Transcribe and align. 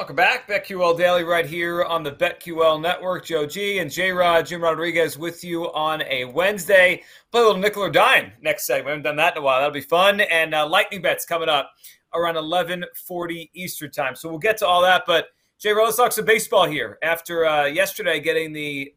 Welcome 0.00 0.16
back. 0.16 0.48
BetQL 0.48 0.96
Daily 0.96 1.24
right 1.24 1.44
here 1.44 1.84
on 1.84 2.02
the 2.02 2.10
BetQL 2.10 2.80
Network. 2.80 3.26
Joe 3.26 3.44
G 3.44 3.80
and 3.80 3.90
J 3.90 4.12
Rod, 4.12 4.46
Jim 4.46 4.62
Rodriguez 4.62 5.18
with 5.18 5.44
you 5.44 5.70
on 5.74 6.00
a 6.04 6.24
Wednesday. 6.24 7.02
Play 7.30 7.42
a 7.42 7.44
little 7.44 7.60
nickel 7.60 7.82
or 7.82 7.90
dime 7.90 8.32
next 8.40 8.66
segment. 8.66 8.86
We 8.86 8.90
haven't 8.92 9.02
done 9.02 9.16
that 9.16 9.36
in 9.36 9.42
a 9.42 9.44
while. 9.44 9.58
That'll 9.58 9.74
be 9.74 9.82
fun. 9.82 10.22
And 10.22 10.54
uh, 10.54 10.66
lightning 10.66 11.02
bets 11.02 11.26
coming 11.26 11.50
up 11.50 11.72
around 12.14 12.36
11:40 12.36 13.50
Eastern 13.52 13.90
time. 13.90 14.16
So 14.16 14.30
we'll 14.30 14.38
get 14.38 14.56
to 14.60 14.66
all 14.66 14.80
that. 14.80 15.02
But 15.06 15.26
J 15.58 15.72
Rod, 15.72 15.84
let's 15.84 15.98
talk 15.98 16.12
some 16.12 16.24
baseball 16.24 16.64
here. 16.64 16.96
After 17.02 17.44
uh, 17.44 17.66
yesterday 17.66 18.20
getting 18.20 18.54
the 18.54 18.94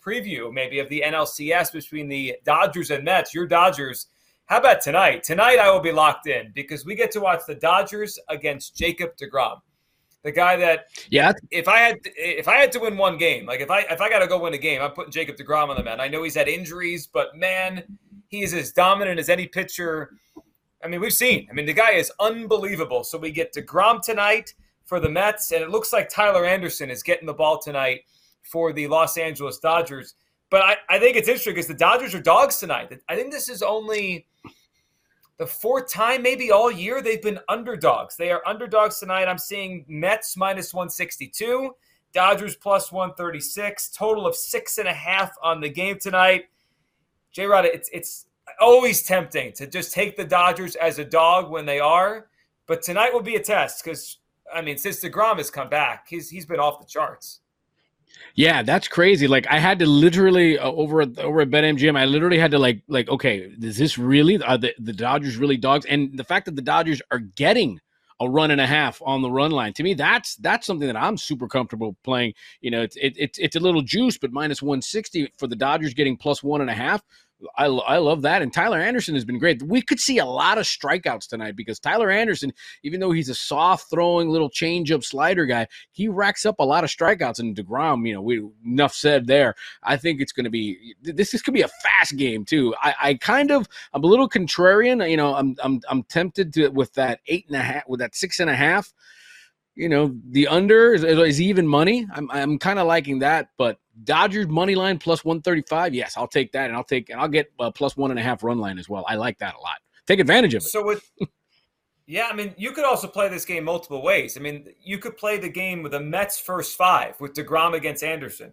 preview 0.00 0.52
maybe 0.52 0.78
of 0.78 0.88
the 0.90 1.02
NLCS 1.04 1.72
between 1.72 2.08
the 2.08 2.36
Dodgers 2.44 2.92
and 2.92 3.04
Mets, 3.04 3.34
your 3.34 3.48
Dodgers. 3.48 4.06
How 4.46 4.58
about 4.58 4.80
tonight? 4.80 5.24
Tonight 5.24 5.58
I 5.58 5.72
will 5.72 5.80
be 5.80 5.90
locked 5.90 6.28
in 6.28 6.52
because 6.54 6.86
we 6.86 6.94
get 6.94 7.10
to 7.12 7.20
watch 7.20 7.40
the 7.48 7.56
Dodgers 7.56 8.16
against 8.28 8.76
Jacob 8.76 9.16
DeGrom 9.16 9.58
the 10.22 10.32
guy 10.32 10.54
that 10.54 10.86
yeah 11.08 11.32
if 11.50 11.66
i 11.66 11.78
had 11.78 11.98
if 12.04 12.46
i 12.46 12.56
had 12.56 12.70
to 12.70 12.78
win 12.78 12.96
one 12.96 13.16
game 13.16 13.46
like 13.46 13.60
if 13.60 13.70
i 13.70 13.80
if 13.82 14.00
i 14.02 14.10
got 14.10 14.18
to 14.18 14.26
go 14.26 14.38
win 14.38 14.52
a 14.52 14.58
game 14.58 14.82
i'm 14.82 14.90
putting 14.90 15.10
jacob 15.10 15.36
DeGrom 15.36 15.68
on 15.68 15.76
the 15.76 15.82
man 15.82 15.98
i 15.98 16.08
know 16.08 16.22
he's 16.22 16.34
had 16.34 16.46
injuries 16.46 17.06
but 17.06 17.34
man 17.34 17.82
he 18.30 18.42
is 18.42 18.54
as 18.54 18.72
dominant 18.72 19.18
as 19.20 19.28
any 19.28 19.46
pitcher. 19.46 20.12
I 20.82 20.88
mean 20.88 21.00
we've 21.00 21.12
seen. 21.12 21.46
I 21.50 21.52
mean 21.52 21.66
the 21.66 21.74
guy 21.74 21.92
is 21.92 22.10
unbelievable. 22.20 23.04
So 23.04 23.18
we 23.18 23.30
get 23.32 23.52
DeGrom 23.52 24.02
tonight 24.02 24.54
for 24.86 24.98
the 24.98 25.08
mets 25.08 25.52
and 25.52 25.62
it 25.62 25.70
looks 25.70 25.92
like 25.92 26.08
tyler 26.08 26.44
anderson 26.44 26.90
is 26.90 27.02
getting 27.02 27.26
the 27.26 27.34
ball 27.34 27.60
tonight 27.60 28.00
for 28.42 28.72
the 28.72 28.86
los 28.86 29.18
angeles 29.18 29.58
dodgers. 29.58 30.14
But 30.48 30.62
i, 30.62 30.76
I 30.88 30.98
think 30.98 31.16
it's 31.16 31.28
interesting 31.28 31.54
because 31.54 31.68
the 31.68 31.74
dodgers 31.74 32.14
are 32.14 32.22
dogs 32.22 32.58
tonight. 32.58 32.92
I 33.08 33.16
think 33.16 33.30
this 33.32 33.48
is 33.48 33.62
only 33.62 34.26
the 35.40 35.46
fourth 35.46 35.90
time 35.90 36.20
maybe 36.20 36.50
all 36.50 36.70
year 36.70 37.00
they've 37.00 37.22
been 37.22 37.40
underdogs. 37.48 38.14
They 38.14 38.30
are 38.30 38.42
underdogs 38.46 38.98
tonight. 38.98 39.26
I'm 39.26 39.38
seeing 39.38 39.86
Mets 39.88 40.36
minus 40.36 40.74
162, 40.74 41.74
Dodgers 42.12 42.56
plus 42.56 42.92
136, 42.92 43.88
total 43.88 44.26
of 44.26 44.36
six 44.36 44.76
and 44.76 44.86
a 44.86 44.92
half 44.92 45.34
on 45.42 45.62
the 45.62 45.70
game 45.70 45.98
tonight. 45.98 46.44
J 47.32 47.46
Rod, 47.46 47.64
it's 47.64 47.88
it's 47.90 48.26
always 48.60 49.02
tempting 49.02 49.54
to 49.54 49.66
just 49.66 49.94
take 49.94 50.14
the 50.14 50.26
Dodgers 50.26 50.76
as 50.76 50.98
a 50.98 51.06
dog 51.06 51.50
when 51.50 51.64
they 51.64 51.80
are, 51.80 52.26
but 52.66 52.82
tonight 52.82 53.14
will 53.14 53.22
be 53.22 53.36
a 53.36 53.42
test 53.42 53.82
because 53.82 54.18
I 54.54 54.60
mean, 54.60 54.76
since 54.76 55.02
DeGrom 55.02 55.38
has 55.38 55.50
come 55.50 55.70
back, 55.70 56.06
he's 56.06 56.28
he's 56.28 56.44
been 56.44 56.60
off 56.60 56.80
the 56.80 56.86
charts. 56.86 57.40
Yeah, 58.34 58.62
that's 58.62 58.88
crazy. 58.88 59.26
Like 59.26 59.46
I 59.48 59.58
had 59.58 59.78
to 59.80 59.86
literally 59.86 60.58
uh, 60.58 60.70
over 60.70 61.02
at 61.02 61.18
over 61.18 61.40
at 61.40 61.50
BetMGM, 61.50 61.98
I 61.98 62.04
literally 62.04 62.38
had 62.38 62.50
to 62.52 62.58
like 62.58 62.82
like 62.88 63.08
okay, 63.08 63.52
is 63.60 63.76
this 63.76 63.98
really 63.98 64.42
are 64.42 64.58
the 64.58 64.74
the 64.78 64.92
Dodgers 64.92 65.36
really 65.36 65.56
dogs? 65.56 65.86
And 65.86 66.16
the 66.16 66.24
fact 66.24 66.46
that 66.46 66.56
the 66.56 66.62
Dodgers 66.62 67.02
are 67.10 67.18
getting 67.18 67.80
a 68.20 68.28
run 68.28 68.50
and 68.50 68.60
a 68.60 68.66
half 68.66 69.00
on 69.04 69.22
the 69.22 69.30
run 69.30 69.50
line 69.50 69.72
to 69.72 69.82
me 69.82 69.94
that's 69.94 70.36
that's 70.36 70.66
something 70.66 70.86
that 70.86 70.96
I'm 70.96 71.16
super 71.16 71.48
comfortable 71.48 71.96
playing. 72.04 72.34
You 72.60 72.70
know, 72.70 72.82
it's 72.82 72.96
it, 72.96 73.14
it's 73.16 73.38
it's 73.38 73.56
a 73.56 73.60
little 73.60 73.82
juice, 73.82 74.18
but 74.18 74.32
minus 74.32 74.62
160 74.62 75.32
for 75.38 75.46
the 75.46 75.56
Dodgers 75.56 75.94
getting 75.94 76.16
plus 76.16 76.42
one 76.42 76.60
and 76.60 76.70
a 76.70 76.74
half. 76.74 77.02
I, 77.56 77.66
I 77.66 77.98
love 77.98 78.22
that. 78.22 78.42
And 78.42 78.52
Tyler 78.52 78.78
Anderson 78.78 79.14
has 79.14 79.24
been 79.24 79.38
great. 79.38 79.62
We 79.62 79.82
could 79.82 79.98
see 79.98 80.18
a 80.18 80.24
lot 80.24 80.58
of 80.58 80.64
strikeouts 80.64 81.28
tonight 81.28 81.56
because 81.56 81.78
Tyler 81.78 82.10
Anderson, 82.10 82.52
even 82.82 83.00
though 83.00 83.12
he's 83.12 83.28
a 83.28 83.34
soft 83.34 83.90
throwing 83.90 84.28
little 84.28 84.50
changeup 84.50 85.04
slider 85.04 85.46
guy, 85.46 85.66
he 85.92 86.08
racks 86.08 86.44
up 86.44 86.58
a 86.58 86.64
lot 86.64 86.84
of 86.84 86.90
strikeouts. 86.90 87.38
And 87.38 87.56
DeGrom, 87.56 88.06
you 88.06 88.14
know, 88.14 88.22
we 88.22 88.42
enough 88.64 88.94
said 88.94 89.26
there. 89.26 89.54
I 89.82 89.96
think 89.96 90.20
it's 90.20 90.32
going 90.32 90.44
to 90.44 90.50
be 90.50 90.94
this 91.02 91.34
is 91.34 91.42
going 91.42 91.54
to 91.54 91.58
be 91.58 91.62
a 91.62 91.82
fast 91.82 92.16
game 92.16 92.44
too. 92.44 92.74
I, 92.80 92.94
I 93.02 93.14
kind 93.14 93.50
of 93.50 93.68
I'm 93.92 94.04
a 94.04 94.06
little 94.06 94.28
contrarian. 94.28 95.08
You 95.08 95.16
know, 95.16 95.34
I'm 95.34 95.56
I'm 95.62 95.80
I'm 95.88 96.02
tempted 96.04 96.52
to 96.54 96.68
with 96.68 96.94
that 96.94 97.20
eight 97.26 97.46
and 97.46 97.56
a 97.56 97.62
half 97.62 97.88
with 97.88 98.00
that 98.00 98.14
six 98.14 98.40
and 98.40 98.50
a 98.50 98.56
half 98.56 98.92
you 99.80 99.88
know, 99.88 100.14
the 100.28 100.46
under 100.46 100.92
is, 100.92 101.04
is 101.04 101.40
even 101.40 101.66
money. 101.66 102.06
I'm 102.12 102.30
I'm 102.30 102.58
kind 102.58 102.78
of 102.78 102.86
liking 102.86 103.20
that, 103.20 103.48
but 103.56 103.78
Dodgers 104.04 104.46
money 104.46 104.74
line 104.74 104.98
plus 104.98 105.24
135. 105.24 105.94
Yes, 105.94 106.18
I'll 106.18 106.28
take 106.28 106.52
that, 106.52 106.66
and 106.66 106.76
I'll 106.76 106.84
take 106.84 107.08
and 107.08 107.18
I'll 107.18 107.28
get 107.28 107.50
a 107.58 107.72
plus 107.72 107.96
one 107.96 108.10
and 108.10 108.20
a 108.20 108.22
half 108.22 108.44
run 108.44 108.58
line 108.58 108.78
as 108.78 108.90
well. 108.90 109.06
I 109.08 109.14
like 109.14 109.38
that 109.38 109.54
a 109.54 109.60
lot. 109.60 109.78
Take 110.06 110.20
advantage 110.20 110.52
of 110.52 110.62
it. 110.62 110.68
So 110.68 110.84
with 110.84 111.10
yeah, 112.06 112.28
I 112.30 112.34
mean, 112.34 112.54
you 112.58 112.72
could 112.72 112.84
also 112.84 113.08
play 113.08 113.28
this 113.28 113.46
game 113.46 113.64
multiple 113.64 114.02
ways. 114.02 114.36
I 114.36 114.40
mean, 114.40 114.68
you 114.82 114.98
could 114.98 115.16
play 115.16 115.38
the 115.38 115.48
game 115.48 115.82
with 115.82 115.92
the 115.92 116.00
Mets 116.00 116.38
first 116.38 116.76
five 116.76 117.18
with 117.18 117.32
Degrom 117.32 117.74
against 117.74 118.04
Anderson, 118.04 118.52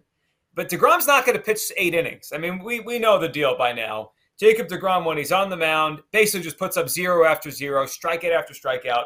but 0.54 0.70
Degrom's 0.70 1.06
not 1.06 1.26
going 1.26 1.36
to 1.36 1.44
pitch 1.44 1.60
eight 1.76 1.92
innings. 1.92 2.32
I 2.34 2.38
mean, 2.38 2.64
we 2.64 2.80
we 2.80 2.98
know 2.98 3.18
the 3.18 3.28
deal 3.28 3.54
by 3.58 3.74
now. 3.74 4.12
Jacob 4.40 4.68
Degrom, 4.68 5.04
when 5.04 5.18
he's 5.18 5.32
on 5.32 5.50
the 5.50 5.56
mound, 5.58 6.00
basically 6.10 6.42
just 6.44 6.58
puts 6.58 6.78
up 6.78 6.88
zero 6.88 7.26
after 7.26 7.50
zero, 7.50 7.84
strikeout 7.84 8.32
after 8.32 8.54
strikeout 8.54 9.04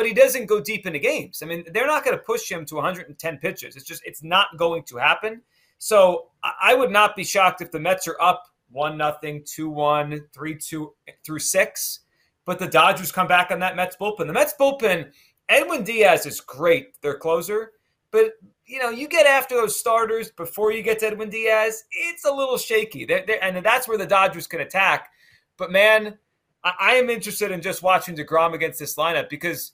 but 0.00 0.06
he 0.06 0.14
doesn't 0.14 0.46
go 0.46 0.62
deep 0.62 0.86
into 0.86 0.98
games. 0.98 1.42
I 1.42 1.46
mean, 1.46 1.62
they're 1.74 1.86
not 1.86 2.06
going 2.06 2.16
to 2.16 2.22
push 2.22 2.50
him 2.50 2.64
to 2.64 2.76
110 2.76 3.36
pitches. 3.36 3.76
It's 3.76 3.84
just 3.84 4.00
it's 4.06 4.22
not 4.22 4.46
going 4.56 4.82
to 4.84 4.96
happen. 4.96 5.42
So 5.76 6.28
I 6.42 6.74
would 6.74 6.90
not 6.90 7.14
be 7.14 7.22
shocked 7.22 7.60
if 7.60 7.70
the 7.70 7.80
Mets 7.80 8.08
are 8.08 8.16
up 8.18 8.44
one 8.70 8.96
nothing, 8.96 9.44
two 9.44 9.68
one, 9.68 10.22
three 10.32 10.56
two 10.56 10.94
through 11.22 11.40
six, 11.40 12.00
but 12.46 12.58
the 12.58 12.66
Dodgers 12.66 13.12
come 13.12 13.26
back 13.26 13.50
on 13.50 13.58
that 13.58 13.76
Mets 13.76 13.94
bullpen. 14.00 14.26
The 14.26 14.32
Mets 14.32 14.54
bullpen, 14.58 15.10
Edwin 15.50 15.84
Diaz 15.84 16.24
is 16.24 16.40
great, 16.40 16.98
their 17.02 17.18
closer, 17.18 17.72
but 18.10 18.30
you 18.64 18.78
know 18.78 18.88
you 18.88 19.06
get 19.06 19.26
after 19.26 19.54
those 19.54 19.78
starters 19.78 20.30
before 20.30 20.72
you 20.72 20.82
get 20.82 21.00
to 21.00 21.08
Edwin 21.08 21.28
Diaz, 21.28 21.84
it's 21.92 22.24
a 22.24 22.32
little 22.32 22.56
shaky. 22.56 23.04
They're, 23.04 23.26
they're, 23.26 23.44
and 23.44 23.62
that's 23.62 23.86
where 23.86 23.98
the 23.98 24.06
Dodgers 24.06 24.46
can 24.46 24.60
attack. 24.60 25.10
But 25.58 25.70
man, 25.70 26.16
I, 26.64 26.72
I 26.80 26.92
am 26.94 27.10
interested 27.10 27.50
in 27.50 27.60
just 27.60 27.82
watching 27.82 28.16
Degrom 28.16 28.54
against 28.54 28.78
this 28.78 28.96
lineup 28.96 29.28
because 29.28 29.72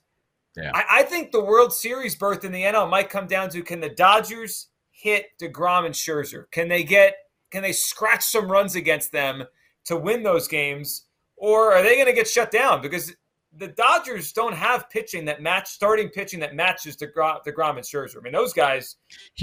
yeah. 0.56 0.70
I, 0.74 0.84
I, 0.90 1.02
think 1.02 1.32
the 1.32 1.44
World 1.44 1.72
Series 1.72 2.14
berth 2.14 2.44
in 2.44 2.52
the 2.52 2.62
NL 2.62 2.88
might 2.88 3.10
come 3.10 3.26
down 3.26 3.50
to 3.50 3.62
can 3.62 3.80
the 3.80 3.90
Dodgers 3.90 4.68
hit 4.90 5.26
DeGrom 5.40 5.86
and 5.86 5.94
Scherzer? 5.94 6.50
Can 6.50 6.68
they 6.68 6.82
get 6.82 7.14
can 7.50 7.62
they 7.62 7.72
scratch 7.72 8.24
some 8.24 8.50
runs 8.50 8.74
against 8.74 9.12
them 9.12 9.44
to 9.84 9.96
win 9.96 10.22
those 10.22 10.48
games? 10.48 11.04
Or 11.36 11.72
are 11.72 11.82
they 11.82 11.94
going 11.94 12.06
to 12.06 12.12
get 12.12 12.26
shut 12.26 12.50
down? 12.50 12.80
Because 12.80 13.14
the 13.56 13.68
Dodgers 13.68 14.32
don't 14.32 14.54
have 14.54 14.90
pitching 14.90 15.24
that 15.26 15.42
match 15.42 15.68
starting 15.68 16.08
pitching 16.08 16.40
that 16.40 16.54
matches 16.54 16.96
DeGrom, 16.96 17.44
DeGrom 17.46 17.76
and 17.76 17.84
Scherzer. 17.84 18.18
I 18.18 18.20
mean, 18.20 18.32
those 18.32 18.52
guys 18.52 18.96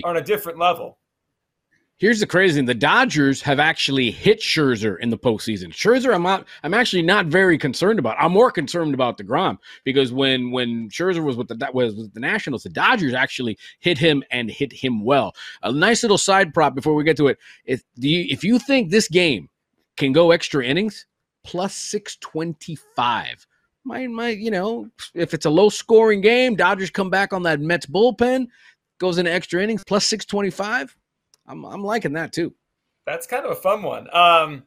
are 0.03 0.09
on 0.09 0.17
a 0.17 0.21
different 0.21 0.57
level. 0.57 0.97
Here's 1.99 2.19
the 2.19 2.27
crazy 2.27 2.55
thing: 2.55 2.65
the 2.65 2.73
Dodgers 2.73 3.41
have 3.43 3.59
actually 3.59 4.09
hit 4.09 4.39
Scherzer 4.39 4.99
in 4.99 5.09
the 5.09 5.17
postseason. 5.17 5.67
Scherzer, 5.67 6.13
I'm 6.13 6.23
not. 6.23 6.47
I'm 6.63 6.73
actually 6.73 7.03
not 7.03 7.27
very 7.27 7.57
concerned 7.57 7.99
about. 7.99 8.17
I'm 8.19 8.31
more 8.31 8.51
concerned 8.51 8.93
about 8.93 9.17
Degrom 9.17 9.57
because 9.83 10.11
when 10.11 10.51
when 10.51 10.89
Scherzer 10.89 11.23
was 11.23 11.37
with 11.37 11.47
the 11.47 11.55
that 11.55 11.73
was 11.73 11.95
with 11.95 12.13
the 12.13 12.19
Nationals, 12.19 12.63
the 12.63 12.69
Dodgers 12.69 13.13
actually 13.13 13.57
hit 13.79 13.97
him 13.97 14.23
and 14.31 14.49
hit 14.49 14.73
him 14.73 15.03
well. 15.03 15.35
A 15.61 15.71
nice 15.71 16.03
little 16.03 16.17
side 16.17 16.53
prop 16.53 16.73
before 16.73 16.95
we 16.95 17.03
get 17.03 17.15
to 17.17 17.27
it. 17.27 17.37
If 17.65 17.83
you 17.95 18.25
if 18.27 18.43
you 18.43 18.57
think 18.57 18.89
this 18.89 19.07
game 19.07 19.49
can 19.95 20.13
go 20.13 20.31
extra 20.31 20.65
innings, 20.65 21.05
plus 21.43 21.75
six 21.75 22.17
twenty 22.17 22.75
five. 22.95 23.45
My 23.85 24.07
my, 24.07 24.29
you 24.29 24.49
know, 24.49 24.89
if 25.13 25.33
it's 25.33 25.45
a 25.45 25.49
low 25.49 25.69
scoring 25.69 26.21
game, 26.21 26.55
Dodgers 26.55 26.89
come 26.89 27.11
back 27.11 27.33
on 27.33 27.43
that 27.43 27.59
Mets 27.59 27.85
bullpen, 27.85 28.47
goes 28.97 29.19
into 29.19 29.31
extra 29.31 29.61
innings, 29.61 29.83
plus 29.85 30.07
six 30.07 30.25
twenty 30.25 30.49
five 30.49 30.95
I'm 31.47 31.65
I'm 31.65 31.83
liking 31.83 32.13
that 32.13 32.33
too. 32.33 32.53
That's 33.05 33.27
kind 33.27 33.45
of 33.45 33.51
a 33.51 33.55
fun 33.55 33.83
one. 33.83 34.07
Um, 34.15 34.63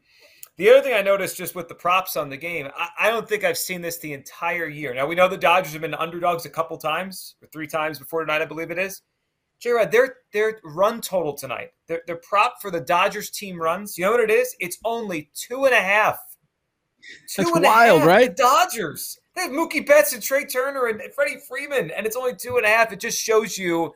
the 0.56 0.70
other 0.70 0.82
thing 0.82 0.94
I 0.94 1.02
noticed 1.02 1.36
just 1.36 1.54
with 1.54 1.68
the 1.68 1.74
props 1.74 2.16
on 2.16 2.30
the 2.30 2.36
game, 2.36 2.68
I, 2.76 2.88
I, 2.98 3.10
don't 3.10 3.28
think 3.28 3.44
I've 3.44 3.58
seen 3.58 3.82
this 3.82 3.98
the 3.98 4.14
entire 4.14 4.66
year. 4.66 4.94
Now 4.94 5.06
we 5.06 5.14
know 5.14 5.28
the 5.28 5.36
Dodgers 5.36 5.72
have 5.72 5.82
been 5.82 5.94
underdogs 5.94 6.46
a 6.46 6.50
couple 6.50 6.78
times, 6.78 7.34
or 7.42 7.48
three 7.48 7.66
times 7.66 7.98
before 7.98 8.20
tonight, 8.20 8.42
I 8.42 8.46
believe 8.46 8.70
it 8.70 8.78
is. 8.78 9.02
J-Rod, 9.60 9.90
their 9.90 10.16
their 10.32 10.60
run 10.64 11.00
total 11.00 11.34
tonight, 11.34 11.70
their, 11.88 12.02
their 12.06 12.16
prop 12.16 12.56
for 12.60 12.70
the 12.70 12.80
Dodgers 12.80 13.30
team 13.30 13.60
runs, 13.60 13.96
you 13.96 14.04
know 14.04 14.10
what 14.10 14.20
it 14.20 14.30
is? 14.30 14.54
It's 14.60 14.78
only 14.84 15.30
two 15.34 15.64
and 15.64 15.74
a 15.74 15.80
half. 15.80 16.18
Two 17.28 17.42
That's 17.42 17.56
and 17.56 17.64
a 17.64 17.68
wild, 17.68 18.00
half, 18.00 18.08
right? 18.08 18.36
The 18.36 18.42
Dodgers. 18.42 19.18
They 19.34 19.42
have 19.42 19.50
Mookie 19.50 19.86
Betts 19.86 20.14
and 20.14 20.22
Trea 20.22 20.46
Turner 20.46 20.86
and 20.86 21.00
Freddie 21.14 21.38
Freeman, 21.46 21.90
and 21.90 22.06
it's 22.06 22.16
only 22.16 22.34
two 22.34 22.56
and 22.56 22.64
a 22.64 22.68
half. 22.68 22.92
It 22.92 23.00
just 23.00 23.20
shows 23.20 23.58
you 23.58 23.94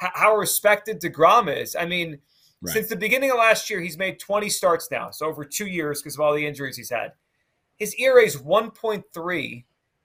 how, 0.00 0.36
respected 0.36 1.00
DeGrom 1.00 1.54
is. 1.54 1.76
I 1.76 1.84
mean, 1.86 2.18
Right. 2.62 2.74
since 2.74 2.88
the 2.88 2.96
beginning 2.96 3.30
of 3.30 3.38
last 3.38 3.70
year, 3.70 3.80
he's 3.80 3.96
made 3.96 4.18
20 4.18 4.48
starts 4.50 4.90
now, 4.90 5.10
so 5.10 5.26
over 5.26 5.44
two 5.46 5.66
years 5.66 6.02
because 6.02 6.14
of 6.16 6.20
all 6.20 6.34
the 6.34 6.46
injuries 6.46 6.76
he's 6.76 6.90
had. 6.90 7.12
His 7.76 7.94
ERA 7.94 8.22
is 8.22 8.36
1.3, 8.36 9.64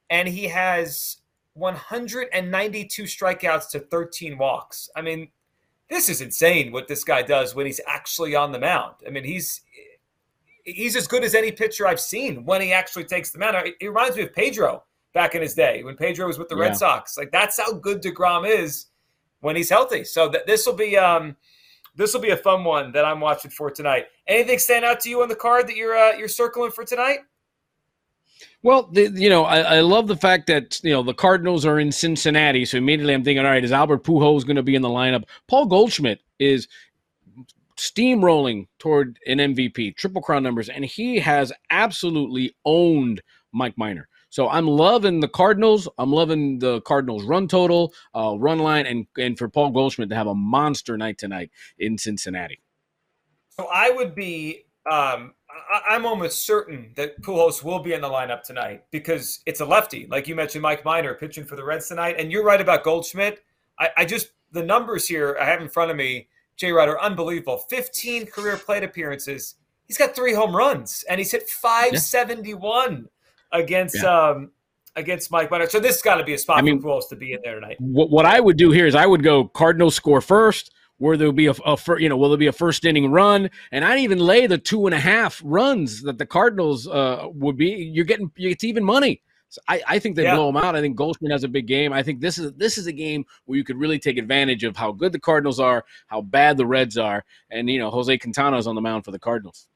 and 0.09 0.27
he 0.29 0.47
has 0.47 1.17
192 1.53 3.03
strikeouts 3.03 3.69
to 3.71 3.79
13 3.79 4.37
walks. 4.37 4.89
I 4.95 5.01
mean, 5.01 5.29
this 5.89 6.07
is 6.09 6.21
insane 6.21 6.71
what 6.71 6.87
this 6.87 7.03
guy 7.03 7.21
does 7.21 7.55
when 7.55 7.65
he's 7.65 7.81
actually 7.87 8.35
on 8.35 8.51
the 8.53 8.59
mound. 8.59 8.95
I 9.05 9.09
mean, 9.09 9.23
he's 9.25 9.61
he's 10.63 10.95
as 10.95 11.07
good 11.07 11.23
as 11.23 11.35
any 11.35 11.51
pitcher 11.51 11.85
I've 11.87 11.99
seen 11.99 12.43
when 12.45 12.59
he 12.61 12.73
actually 12.73 13.03
takes 13.03 13.29
the 13.31 13.37
mound. 13.37 13.55
It, 13.67 13.75
it 13.79 13.87
reminds 13.87 14.17
me 14.17 14.23
of 14.23 14.33
Pedro 14.33 14.83
back 15.13 15.35
in 15.35 15.41
his 15.41 15.53
day 15.53 15.83
when 15.83 15.95
Pedro 15.95 16.25
was 16.27 16.39
with 16.39 16.49
the 16.49 16.55
Yeah. 16.55 16.63
Red 16.63 16.77
Sox. 16.77 17.17
Like 17.17 17.31
that's 17.31 17.57
how 17.59 17.73
good 17.73 18.01
Degrom 18.01 18.47
is 18.49 18.87
when 19.45 19.55
he's 19.55 19.69
healthy. 19.69 20.03
So 20.03 20.29
th- 20.29 20.43
this 20.47 20.65
will 20.65 20.73
be 20.73 20.97
um 20.97 21.37
this 21.95 22.13
will 22.13 22.19
be 22.19 22.31
a 22.31 22.37
fun 22.37 22.63
one 22.63 22.91
that 22.93 23.05
I'm 23.05 23.21
watching 23.21 23.51
for 23.51 23.69
tonight. 23.69 24.07
Anything 24.27 24.57
stand 24.57 24.83
out 24.83 24.99
to 25.01 25.09
you 25.09 25.21
on 25.21 25.29
the 25.29 25.35
card 25.35 25.67
that 25.67 25.75
you're 25.75 25.95
uh, 25.95 26.17
you're 26.17 26.27
circling 26.27 26.71
for 26.71 26.83
tonight? 26.83 27.19
Well, 28.63 28.89
the, 28.91 29.11
you 29.11 29.29
know, 29.29 29.45
I, 29.45 29.59
I 29.59 29.79
love 29.81 30.07
the 30.07 30.17
fact 30.17 30.47
that 30.47 30.83
you 30.83 30.91
know 30.91 31.03
the 31.03 31.13
Cardinals 31.13 31.63
are 31.63 31.79
in 31.79 31.91
Cincinnati, 31.91 32.65
so 32.65 32.77
immediately 32.77 33.13
I'm 33.13 33.23
thinking, 33.23 33.45
all 33.45 33.51
right, 33.51 33.63
is 33.63 33.71
Albert 33.71 34.03
Pujols 34.03 34.45
going 34.45 34.55
to 34.55 34.63
be 34.63 34.75
in 34.75 34.81
the 34.81 34.89
lineup? 34.89 35.25
Paul 35.47 35.67
Goldschmidt 35.67 36.21
is 36.39 36.67
steamrolling 37.77 38.67
toward 38.79 39.19
an 39.27 39.37
MVP, 39.37 39.95
triple 39.95 40.23
crown 40.23 40.41
numbers, 40.41 40.69
and 40.69 40.83
he 40.83 41.19
has 41.19 41.53
absolutely 41.69 42.55
owned 42.65 43.21
Mike 43.53 43.77
Minor. 43.77 44.09
So 44.35 44.49
I'm 44.49 44.67
loving 44.67 45.21
the 45.21 45.29
Cardinals. 45.29 45.87
I'm 45.97 46.11
loving 46.11 46.59
the 46.59 46.81
Cardinals 46.81 47.23
run 47.23 47.47
total, 47.47 47.93
uh, 48.13 48.35
run 48.37 48.59
line, 48.59 48.85
and 48.85 49.07
and 49.17 49.37
for 49.37 49.47
Paul 49.47 49.69
Goldschmidt 49.69 50.09
to 50.09 50.15
have 50.17 50.27
a 50.27 50.35
monster 50.35 50.97
night 50.97 51.17
tonight 51.17 51.51
in 51.79 51.97
Cincinnati. 51.97 52.59
So 53.51 53.69
I 53.73 53.91
would 53.91 54.13
be. 54.13 54.65
Um, 54.91 55.35
I, 55.49 55.95
I'm 55.95 56.05
almost 56.05 56.45
certain 56.45 56.91
that 56.97 57.21
Pujols 57.21 57.63
will 57.63 57.79
be 57.79 57.93
in 57.93 58.01
the 58.01 58.09
lineup 58.09 58.43
tonight 58.43 58.83
because 58.91 59.39
it's 59.45 59.61
a 59.61 59.65
lefty, 59.65 60.05
like 60.11 60.27
you 60.27 60.35
mentioned, 60.35 60.63
Mike 60.63 60.83
Minor 60.83 61.13
pitching 61.13 61.45
for 61.45 61.55
the 61.55 61.63
Reds 61.63 61.87
tonight, 61.87 62.17
and 62.19 62.29
you're 62.29 62.43
right 62.43 62.59
about 62.59 62.83
Goldschmidt. 62.83 63.41
I, 63.79 63.89
I 63.95 64.03
just 64.03 64.31
the 64.51 64.63
numbers 64.63 65.07
here 65.07 65.37
I 65.39 65.45
have 65.45 65.61
in 65.61 65.69
front 65.69 65.91
of 65.91 65.95
me, 65.95 66.27
J. 66.57 66.73
Rod, 66.73 66.89
are 66.89 66.99
unbelievable. 66.99 67.59
15 67.69 68.25
career 68.25 68.57
plate 68.57 68.83
appearances. 68.83 69.55
He's 69.87 69.97
got 69.97 70.13
three 70.13 70.33
home 70.33 70.53
runs, 70.53 71.05
and 71.09 71.19
he's 71.19 71.31
hit 71.31 71.47
571 71.47 73.07
against 73.59 74.03
um, 74.03 74.51
against 74.95 75.31
Mike 75.31 75.51
Minor. 75.51 75.67
So 75.67 75.79
this 75.79 75.95
has 75.95 76.01
got 76.01 76.15
to 76.15 76.23
be 76.23 76.33
a 76.33 76.37
spot 76.37 76.57
I 76.57 76.61
mean- 76.61 76.81
for 76.81 76.87
Pujols 76.87 77.09
to 77.09 77.15
be 77.15 77.33
in 77.33 77.39
there 77.43 77.55
tonight. 77.55 77.77
what, 77.79 78.09
what 78.09 78.25
I 78.25 78.39
would 78.39 78.57
do 78.57 78.71
here 78.71 78.87
is 78.87 78.95
I 78.95 79.05
would 79.05 79.23
go 79.23 79.45
Cardinals 79.45 79.95
score 79.95 80.21
first, 80.21 80.71
where 80.97 81.17
there'll 81.17 81.33
be 81.33 81.47
a, 81.47 81.51
a 81.65 81.75
fir- 81.75 81.99
you 81.99 82.07
know 82.09 82.15
will 82.17 82.29
there 82.29 82.37
be 82.37 82.47
a 82.47 82.51
first 82.53 82.85
inning 82.85 83.11
run, 83.11 83.49
and 83.71 83.83
I'd 83.83 83.99
even 83.99 84.19
lay 84.19 84.47
the 84.47 84.57
two 84.57 84.85
and 84.87 84.93
a 84.95 84.99
half 84.99 85.41
runs 85.43 86.01
that 86.03 86.17
the 86.17 86.25
Cardinals 86.25 86.87
uh, 86.87 87.27
would 87.33 87.57
be. 87.57 87.67
You're 87.93 88.05
getting 88.05 88.31
it's 88.37 88.63
even 88.63 88.83
money. 88.83 89.21
So 89.49 89.61
I, 89.67 89.81
I 89.87 89.99
think 89.99 90.15
they 90.15 90.23
Yeah. 90.23 90.35
blow 90.35 90.47
them 90.47 90.57
out. 90.57 90.75
I 90.75 90.81
think 90.81 90.95
Goldschmidt 90.95 91.31
has 91.31 91.43
a 91.43 91.47
big 91.47 91.67
game. 91.67 91.93
I 91.93 92.01
think 92.01 92.19
this 92.19 92.37
is 92.37 92.51
this 92.53 92.77
is 92.77 92.87
a 92.87 92.91
game 92.91 93.25
where 93.45 93.57
you 93.57 93.63
could 93.63 93.77
really 93.77 93.99
take 93.99 94.17
advantage 94.17 94.63
of 94.63 94.75
how 94.75 94.91
good 94.91 95.11
the 95.11 95.19
Cardinals 95.19 95.59
are, 95.59 95.85
how 96.07 96.21
bad 96.21 96.57
the 96.57 96.65
Reds 96.65 96.97
are, 96.97 97.23
and 97.51 97.69
you 97.69 97.79
know 97.79 97.89
Jose 97.91 98.17
Quintana 98.17 98.57
is 98.57 98.65
on 98.67 98.75
the 98.75 98.81
mound 98.81 99.03
for 99.05 99.11
the 99.11 99.19
Cardinals. 99.19 99.67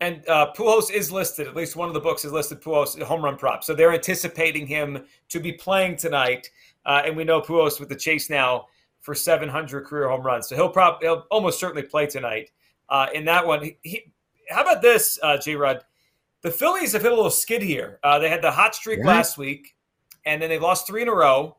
And 0.00 0.26
uh, 0.28 0.52
Pujols 0.56 0.90
is 0.90 1.12
listed. 1.12 1.46
At 1.46 1.54
least 1.54 1.76
one 1.76 1.88
of 1.88 1.94
the 1.94 2.00
books 2.00 2.24
is 2.24 2.32
listed 2.32 2.62
Pujols 2.62 3.00
home 3.02 3.22
run 3.22 3.36
prop. 3.36 3.62
So 3.62 3.74
they're 3.74 3.92
anticipating 3.92 4.66
him 4.66 5.04
to 5.28 5.40
be 5.40 5.52
playing 5.52 5.96
tonight. 5.96 6.50
Uh, 6.86 7.02
and 7.04 7.14
we 7.16 7.24
know 7.24 7.40
Pujols 7.42 7.78
with 7.78 7.90
the 7.90 7.96
chase 7.96 8.30
now 8.30 8.66
for 9.00 9.14
700 9.14 9.84
career 9.84 10.08
home 10.08 10.22
runs. 10.22 10.48
So 10.48 10.56
he'll 10.56 10.70
probably 10.70 11.06
he'll 11.06 11.26
almost 11.30 11.60
certainly 11.60 11.82
play 11.82 12.06
tonight 12.06 12.50
uh, 12.88 13.08
in 13.14 13.24
that 13.26 13.46
one. 13.46 13.62
He, 13.62 13.76
he, 13.82 14.12
how 14.48 14.62
about 14.62 14.80
this, 14.82 15.18
uh, 15.22 15.36
J. 15.36 15.54
Rod? 15.56 15.84
The 16.42 16.50
Phillies 16.50 16.92
have 16.94 17.02
hit 17.02 17.12
a 17.12 17.14
little 17.14 17.30
skid 17.30 17.60
here. 17.62 17.98
Uh, 18.02 18.18
they 18.18 18.30
had 18.30 18.40
the 18.42 18.50
hot 18.50 18.74
streak 18.74 19.00
Yeah. 19.00 19.06
last 19.06 19.36
week, 19.36 19.76
and 20.24 20.40
then 20.40 20.48
they 20.48 20.58
lost 20.58 20.86
three 20.86 21.02
in 21.02 21.08
a 21.08 21.14
row. 21.14 21.56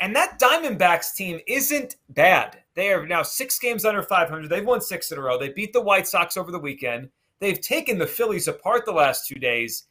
And 0.00 0.14
that 0.14 0.38
Diamondbacks 0.40 1.14
team 1.14 1.40
isn't 1.46 1.96
bad. 2.10 2.58
They 2.74 2.92
are 2.92 3.06
now 3.06 3.22
six 3.22 3.58
games 3.58 3.84
under 3.84 4.02
500. 4.02 4.48
They've 4.48 4.64
won 4.64 4.80
six 4.80 5.10
in 5.10 5.18
a 5.18 5.20
row. 5.20 5.38
They 5.38 5.48
beat 5.50 5.72
the 5.72 5.80
White 5.80 6.06
Sox 6.06 6.36
over 6.36 6.50
the 6.52 6.58
weekend. 6.58 7.08
They've 7.40 7.60
taken 7.60 7.98
the 7.98 8.06
Phillies 8.06 8.48
apart 8.48 8.84
the 8.84 8.92
last 8.92 9.26
two 9.26 9.38
days. 9.38 9.84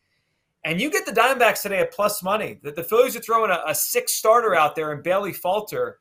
And 0.63 0.81
you 0.81 0.91
get 0.91 1.05
the 1.05 1.11
Diamondbacks 1.11 1.61
today 1.61 1.79
at 1.79 1.94
plus 1.94 2.21
money. 2.21 2.59
That 2.63 2.75
the 2.75 2.83
Phillies 2.83 3.15
are 3.15 3.21
throwing 3.21 3.51
a, 3.51 3.61
a 3.67 3.75
six 3.75 4.13
starter 4.13 4.55
out 4.55 4.75
there 4.75 4.91
and 4.91 5.03
Bailey 5.03 5.33
Falter. 5.33 5.99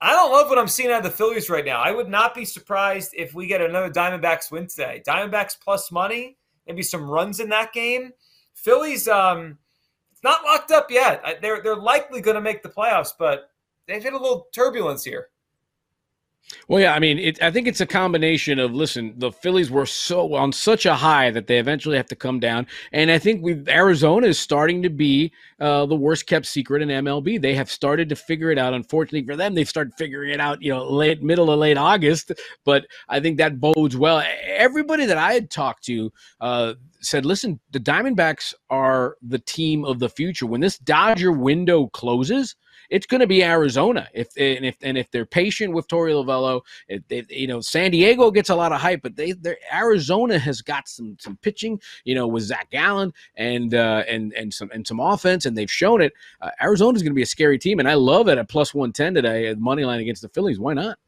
I 0.00 0.12
don't 0.12 0.32
love 0.32 0.48
what 0.48 0.58
I'm 0.58 0.68
seeing 0.68 0.90
out 0.90 1.04
of 1.04 1.10
the 1.10 1.16
Phillies 1.16 1.50
right 1.50 1.64
now. 1.64 1.80
I 1.80 1.90
would 1.90 2.08
not 2.08 2.34
be 2.34 2.44
surprised 2.44 3.12
if 3.16 3.34
we 3.34 3.46
get 3.46 3.60
another 3.60 3.90
Diamondbacks 3.90 4.50
win 4.50 4.68
today. 4.68 5.02
Diamondbacks 5.06 5.60
plus 5.60 5.90
money, 5.90 6.38
maybe 6.66 6.82
some 6.82 7.10
runs 7.10 7.40
in 7.40 7.48
that 7.48 7.72
game. 7.72 8.12
Phillies, 8.54 9.08
um, 9.08 9.58
it's 10.12 10.22
not 10.22 10.44
locked 10.44 10.70
up 10.70 10.90
yet. 10.90 11.40
They're 11.42 11.62
they're 11.62 11.76
likely 11.76 12.20
going 12.20 12.36
to 12.36 12.40
make 12.40 12.62
the 12.62 12.68
playoffs, 12.68 13.12
but 13.16 13.50
they've 13.86 14.02
hit 14.02 14.14
a 14.14 14.18
little 14.18 14.46
turbulence 14.54 15.04
here. 15.04 15.28
Well, 16.68 16.82
yeah, 16.82 16.92
I 16.92 16.98
mean, 16.98 17.18
it, 17.18 17.42
I 17.42 17.50
think 17.50 17.66
it's 17.66 17.80
a 17.80 17.86
combination 17.86 18.58
of 18.58 18.74
listen, 18.74 19.14
the 19.16 19.32
Phillies 19.32 19.70
were 19.70 19.86
so 19.86 20.34
on 20.34 20.52
such 20.52 20.84
a 20.84 20.94
high 20.94 21.30
that 21.30 21.46
they 21.46 21.58
eventually 21.58 21.96
have 21.96 22.08
to 22.08 22.14
come 22.14 22.40
down, 22.40 22.66
and 22.92 23.10
I 23.10 23.18
think 23.18 23.42
we 23.42 23.62
Arizona 23.68 24.26
is 24.26 24.38
starting 24.38 24.82
to 24.82 24.90
be 24.90 25.32
uh, 25.60 25.86
the 25.86 25.96
worst 25.96 26.26
kept 26.26 26.44
secret 26.44 26.82
in 26.82 26.90
MLB. 26.90 27.40
They 27.40 27.54
have 27.54 27.70
started 27.70 28.10
to 28.10 28.16
figure 28.16 28.50
it 28.50 28.58
out. 28.58 28.74
Unfortunately 28.74 29.24
for 29.24 29.34
them, 29.34 29.54
they've 29.54 29.68
started 29.68 29.94
figuring 29.94 30.30
it 30.30 30.40
out, 30.40 30.60
you 30.60 30.70
know, 30.70 30.86
late 30.86 31.22
middle 31.22 31.50
of 31.50 31.58
late 31.58 31.78
August. 31.78 32.32
But 32.66 32.86
I 33.08 33.18
think 33.18 33.38
that 33.38 33.60
bodes 33.60 33.96
well. 33.96 34.22
Everybody 34.44 35.06
that 35.06 35.16
I 35.16 35.32
had 35.32 35.50
talked 35.50 35.84
to 35.84 36.12
uh, 36.42 36.74
said, 37.00 37.24
listen, 37.24 37.60
the 37.70 37.80
Diamondbacks 37.80 38.52
are 38.68 39.16
the 39.22 39.38
team 39.38 39.86
of 39.86 40.00
the 40.00 40.10
future. 40.10 40.44
When 40.44 40.60
this 40.60 40.76
Dodger 40.76 41.32
window 41.32 41.86
closes 41.86 42.56
it's 42.90 43.06
going 43.06 43.20
to 43.20 43.26
be 43.26 43.44
Arizona 43.44 44.08
if 44.14 44.28
and 44.36 44.64
if 44.64 44.76
and 44.82 44.96
if 44.96 45.10
they're 45.10 45.26
patient 45.26 45.74
with 45.74 45.88
Torey 45.88 46.12
Lovullo, 46.12 46.62
if 46.88 47.30
you 47.30 47.46
know 47.46 47.60
San 47.60 47.90
Diego 47.90 48.30
gets 48.30 48.50
a 48.50 48.54
lot 48.54 48.72
of 48.72 48.80
hype, 48.80 49.02
but 49.02 49.16
they 49.16 49.34
Arizona 49.72 50.38
has 50.38 50.62
got 50.62 50.88
some 50.88 51.16
some 51.20 51.36
pitching, 51.42 51.80
you 52.04 52.14
know, 52.14 52.26
with 52.26 52.44
Zach 52.44 52.70
Gallen 52.70 53.12
and 53.36 53.74
uh, 53.74 54.04
and 54.08 54.32
and 54.32 54.52
some 54.52 54.70
and 54.72 54.86
some 54.86 55.00
offense, 55.00 55.46
and 55.46 55.56
they've 55.56 55.70
shown 55.70 56.00
it. 56.00 56.12
Uh, 56.40 56.50
is 56.68 56.80
going 56.80 57.04
to 57.04 57.12
be 57.12 57.22
a 57.22 57.26
scary 57.26 57.58
team, 57.58 57.78
and 57.78 57.88
I 57.88 57.94
love 57.94 58.28
it 58.28 58.38
at 58.38 58.48
plus 58.48 58.74
one 58.74 58.92
ten 58.92 59.14
today 59.14 59.46
at 59.48 59.58
money 59.58 59.84
line 59.84 60.00
against 60.00 60.22
the 60.22 60.28
Phillies. 60.28 60.58
Why 60.58 60.74
not? 60.74 60.98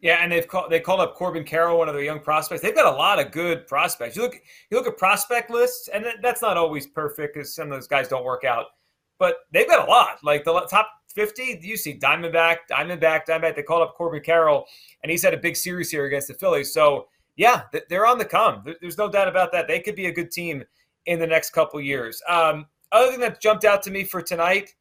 Yeah, 0.00 0.18
and 0.22 0.30
they've 0.30 0.46
called 0.46 0.70
they 0.70 0.78
called 0.78 1.00
up 1.00 1.16
Corbin 1.16 1.44
Carroll, 1.44 1.78
one 1.78 1.88
of 1.88 1.94
their 1.94 2.04
young 2.04 2.20
prospects. 2.20 2.62
They've 2.62 2.74
got 2.74 2.92
a 2.92 2.96
lot 2.96 3.18
of 3.18 3.32
good 3.32 3.66
prospects. 3.66 4.14
You 4.14 4.22
look 4.22 4.36
you 4.70 4.76
look 4.76 4.86
at 4.86 4.96
prospect 4.96 5.50
lists, 5.50 5.88
and 5.88 6.06
that's 6.22 6.40
not 6.40 6.56
always 6.56 6.86
perfect 6.86 7.34
because 7.34 7.52
some 7.52 7.64
of 7.64 7.72
those 7.72 7.88
guys 7.88 8.06
don't 8.06 8.24
work 8.24 8.44
out. 8.44 8.66
But 9.18 9.36
they've 9.52 9.68
got 9.68 9.86
a 9.86 9.90
lot. 9.90 10.18
Like 10.22 10.44
the 10.44 10.60
top 10.70 10.88
fifty, 11.08 11.58
you 11.60 11.76
see 11.76 11.98
Diamondback, 11.98 12.58
Diamondback, 12.70 13.26
Diamondback. 13.28 13.56
They 13.56 13.62
called 13.62 13.82
up 13.82 13.94
Corbin 13.96 14.22
Carroll, 14.22 14.66
and 15.02 15.10
he's 15.10 15.22
had 15.22 15.34
a 15.34 15.38
big 15.38 15.56
series 15.56 15.90
here 15.90 16.06
against 16.06 16.28
the 16.28 16.34
Phillies. 16.34 16.72
So 16.72 17.08
yeah, 17.36 17.62
they're 17.88 18.06
on 18.06 18.18
the 18.18 18.24
come. 18.24 18.64
There's 18.80 18.98
no 18.98 19.08
doubt 19.08 19.28
about 19.28 19.52
that. 19.52 19.68
They 19.68 19.80
could 19.80 19.94
be 19.94 20.06
a 20.06 20.12
good 20.12 20.30
team 20.30 20.64
in 21.06 21.18
the 21.18 21.26
next 21.26 21.50
couple 21.50 21.80
years. 21.80 22.20
Um, 22.28 22.66
other 22.90 23.10
thing 23.10 23.20
that 23.20 23.40
jumped 23.40 23.64
out 23.64 23.82
to 23.84 23.90
me 23.90 24.04
for 24.04 24.20
tonight, 24.20 24.74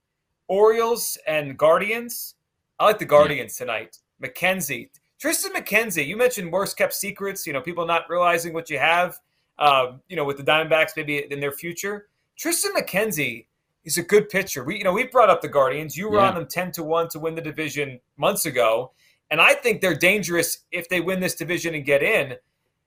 Orioles 0.47 1.17
and 1.27 1.57
Guardians. 1.57 2.35
I 2.79 2.85
like 2.85 2.99
the 2.99 3.05
Guardians 3.05 3.55
tonight. 3.55 3.97
McKenzie. 4.23 4.89
Triston 5.21 5.51
McKenzie, 5.51 6.05
you 6.05 6.15
mentioned 6.15 6.51
worst 6.51 6.77
kept 6.77 6.93
secrets, 6.93 7.47
you 7.47 7.53
know, 7.53 7.61
people 7.61 7.85
not 7.85 8.09
realizing 8.09 8.53
what 8.53 8.69
you 8.69 8.77
have, 8.77 9.19
uh, 9.59 9.93
you 10.07 10.15
know, 10.15 10.23
with 10.23 10.37
the 10.37 10.43
Diamondbacks 10.43 10.91
maybe 10.95 11.25
in 11.31 11.39
their 11.39 11.51
future. 11.51 12.07
Triston 12.39 12.75
McKenzie 12.75 13.47
is 13.87 13.97
a 13.97 14.03
good 14.03 14.29
pitcher. 14.29 14.63
We, 14.63 14.77
you 14.77 14.83
know, 14.83 14.93
we 14.93 15.05
brought 15.07 15.29
up 15.29 15.41
the 15.41 15.47
Guardians. 15.47 15.97
You 15.97 16.09
were 16.09 16.17
Yeah. 16.17 16.27
on 16.29 16.35
them 16.35 16.45
10 16.47 16.71
to 16.73 16.83
1 16.83 17.07
to 17.09 17.19
win 17.19 17.33
the 17.35 17.41
division 17.41 17.99
months 18.17 18.45
ago. 18.45 18.91
And 19.31 19.41
I 19.41 19.53
think 19.55 19.81
they're 19.81 19.95
dangerous 19.95 20.59
if 20.71 20.87
they 20.89 21.01
win 21.01 21.19
this 21.19 21.35
division 21.35 21.73
and 21.73 21.83
get 21.85 22.03
in. 22.03 22.33
I 22.33 22.37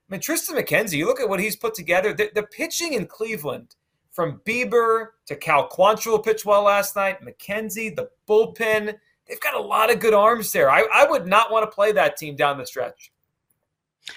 mean, 0.09 0.21
Triston 0.21 0.57
McKenzie, 0.59 0.99
you 0.99 1.07
look 1.07 1.21
at 1.21 1.29
what 1.29 1.41
he's 1.41 1.57
put 1.57 1.75
together. 1.75 2.13
The, 2.13 2.31
the 2.35 2.43
pitching 2.45 2.93
in 2.93 3.07
Cleveland, 3.07 3.77
from 4.11 4.41
Bieber 4.45 5.09
to 5.27 5.37
Cal 5.37 5.69
Quantrill 5.69 6.23
pitched 6.23 6.45
well 6.45 6.63
last 6.65 6.97
night, 6.97 7.19
McKenzie, 7.23 7.95
the 7.95 8.11
bullpen, 8.29 8.95
they've 9.29 9.41
got 9.41 9.55
a 9.55 9.61
lot 9.61 9.91
of 9.91 10.01
good 10.01 10.15
arms 10.15 10.51
there. 10.53 10.69
I, 10.71 10.85
I 10.93 11.07
would 11.09 11.27
not 11.27 11.51
want 11.53 11.63
to 11.71 11.75
play 11.75 11.93
that 11.93 12.17
team 12.17 12.35
down 12.37 12.59
the 12.59 12.67
stretch. 12.67 13.13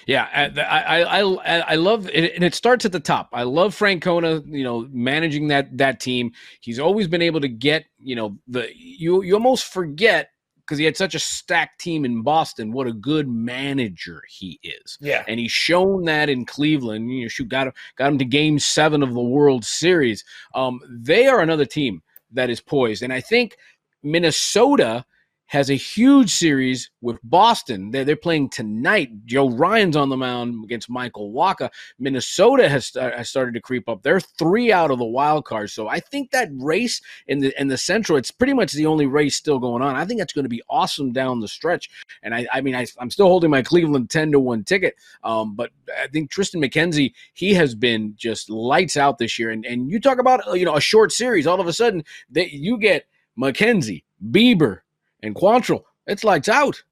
Yeah, 0.07 0.27
I 0.33 1.01
I 1.01 1.21
I, 1.21 1.59
I 1.59 1.75
love 1.75 2.09
it, 2.09 2.33
and 2.35 2.43
it 2.43 2.55
starts 2.55 2.85
at 2.85 2.91
the 2.91 2.99
top. 2.99 3.29
I 3.33 3.43
love 3.43 3.77
Francona, 3.77 4.43
you 4.45 4.63
know, 4.63 4.87
managing 4.91 5.49
that 5.49 5.77
that 5.77 5.99
team. 5.99 6.31
He's 6.61 6.79
always 6.79 7.07
been 7.07 7.21
able 7.21 7.41
to 7.41 7.49
get, 7.49 7.85
you 7.99 8.15
know, 8.15 8.37
the 8.47 8.69
you 8.75 9.21
you 9.23 9.33
almost 9.33 9.65
forget 9.65 10.29
because 10.65 10.77
he 10.77 10.85
had 10.85 10.95
such 10.95 11.13
a 11.13 11.19
stacked 11.19 11.81
team 11.81 12.05
in 12.05 12.21
Boston, 12.21 12.71
what 12.71 12.87
a 12.87 12.93
good 12.93 13.27
manager 13.27 14.23
he 14.29 14.59
is. 14.63 14.97
Yeah. 15.01 15.23
And 15.27 15.39
he's 15.39 15.51
shown 15.51 16.05
that 16.05 16.29
in 16.29 16.45
Cleveland. 16.45 17.11
You 17.11 17.23
know, 17.23 17.27
shoot, 17.27 17.49
got 17.49 17.67
him, 17.67 17.73
got 17.97 18.11
him 18.11 18.17
to 18.19 18.25
game 18.25 18.59
seven 18.59 19.03
of 19.03 19.13
the 19.13 19.21
World 19.21 19.65
Series. 19.65 20.23
Um, 20.55 20.79
they 20.89 21.27
are 21.27 21.41
another 21.41 21.65
team 21.65 22.01
that 22.31 22.49
is 22.49 22.61
poised. 22.61 23.03
And 23.03 23.11
I 23.11 23.19
think 23.19 23.57
Minnesota 24.03 25.05
has 25.47 25.69
a 25.69 25.75
huge 25.75 26.31
series 26.31 26.89
with 27.01 27.19
Boston. 27.23 27.91
They're, 27.91 28.05
they're 28.05 28.15
playing 28.15 28.49
tonight. 28.49 29.11
Joe 29.25 29.49
Ryan's 29.49 29.95
on 29.95 30.09
the 30.09 30.17
mound 30.17 30.63
against 30.63 30.89
Michael 30.89 31.31
Wacha. 31.31 31.69
Minnesota 31.99 32.67
has, 32.67 32.95
uh, 32.95 33.11
has 33.15 33.29
started 33.29 33.53
to 33.53 33.61
creep 33.61 33.87
up. 33.87 34.01
They're 34.01 34.19
three 34.19 34.71
out 34.71 34.89
of 34.89 34.99
the 34.99 35.05
wild 35.05 35.45
card. 35.45 35.69
So 35.69 35.87
I 35.87 35.99
think 35.99 36.31
that 36.31 36.49
race 36.53 37.01
in 37.27 37.39
the 37.39 37.53
in 37.59 37.67
the 37.67 37.77
Central, 37.77 38.17
it's 38.17 38.31
pretty 38.31 38.53
much 38.53 38.71
the 38.71 38.85
only 38.85 39.05
race 39.05 39.35
still 39.35 39.59
going 39.59 39.83
on. 39.83 39.95
I 39.95 40.05
think 40.05 40.19
that's 40.19 40.33
going 40.33 40.45
to 40.45 40.49
be 40.49 40.63
awesome 40.69 41.11
down 41.11 41.39
the 41.39 41.47
stretch. 41.47 41.89
And 42.23 42.33
I, 42.33 42.47
I 42.51 42.61
mean, 42.61 42.75
I, 42.75 42.87
am 42.99 43.11
still 43.11 43.27
holding 43.27 43.51
my 43.51 43.61
Cleveland 43.61 44.09
10 44.09 44.31
to 44.31 44.39
1 44.39 44.63
ticket. 44.63 44.95
Um, 45.23 45.55
but 45.55 45.71
I 46.01 46.07
think 46.07 46.31
Triston 46.31 46.63
McKenzie, 46.63 47.13
he 47.33 47.53
has 47.53 47.75
been 47.75 48.15
just 48.17 48.49
lights 48.49 48.97
out 48.97 49.17
this 49.17 49.37
year. 49.37 49.51
And, 49.51 49.65
and 49.65 49.89
you 49.89 49.99
talk 49.99 50.19
about, 50.19 50.41
you 50.57 50.65
know, 50.65 50.75
a 50.75 50.81
short 50.81 51.11
series, 51.11 51.45
all 51.45 51.61
of 51.61 51.67
a 51.67 51.73
sudden 51.73 52.03
that 52.31 52.53
you 52.53 52.77
get 52.77 53.05
McKenzie, 53.37 54.03
Bieber, 54.31 54.79
and 55.23 55.35
Quantrill, 55.35 55.83
it's 56.05 56.23
lights 56.23 56.49
out. 56.49 56.83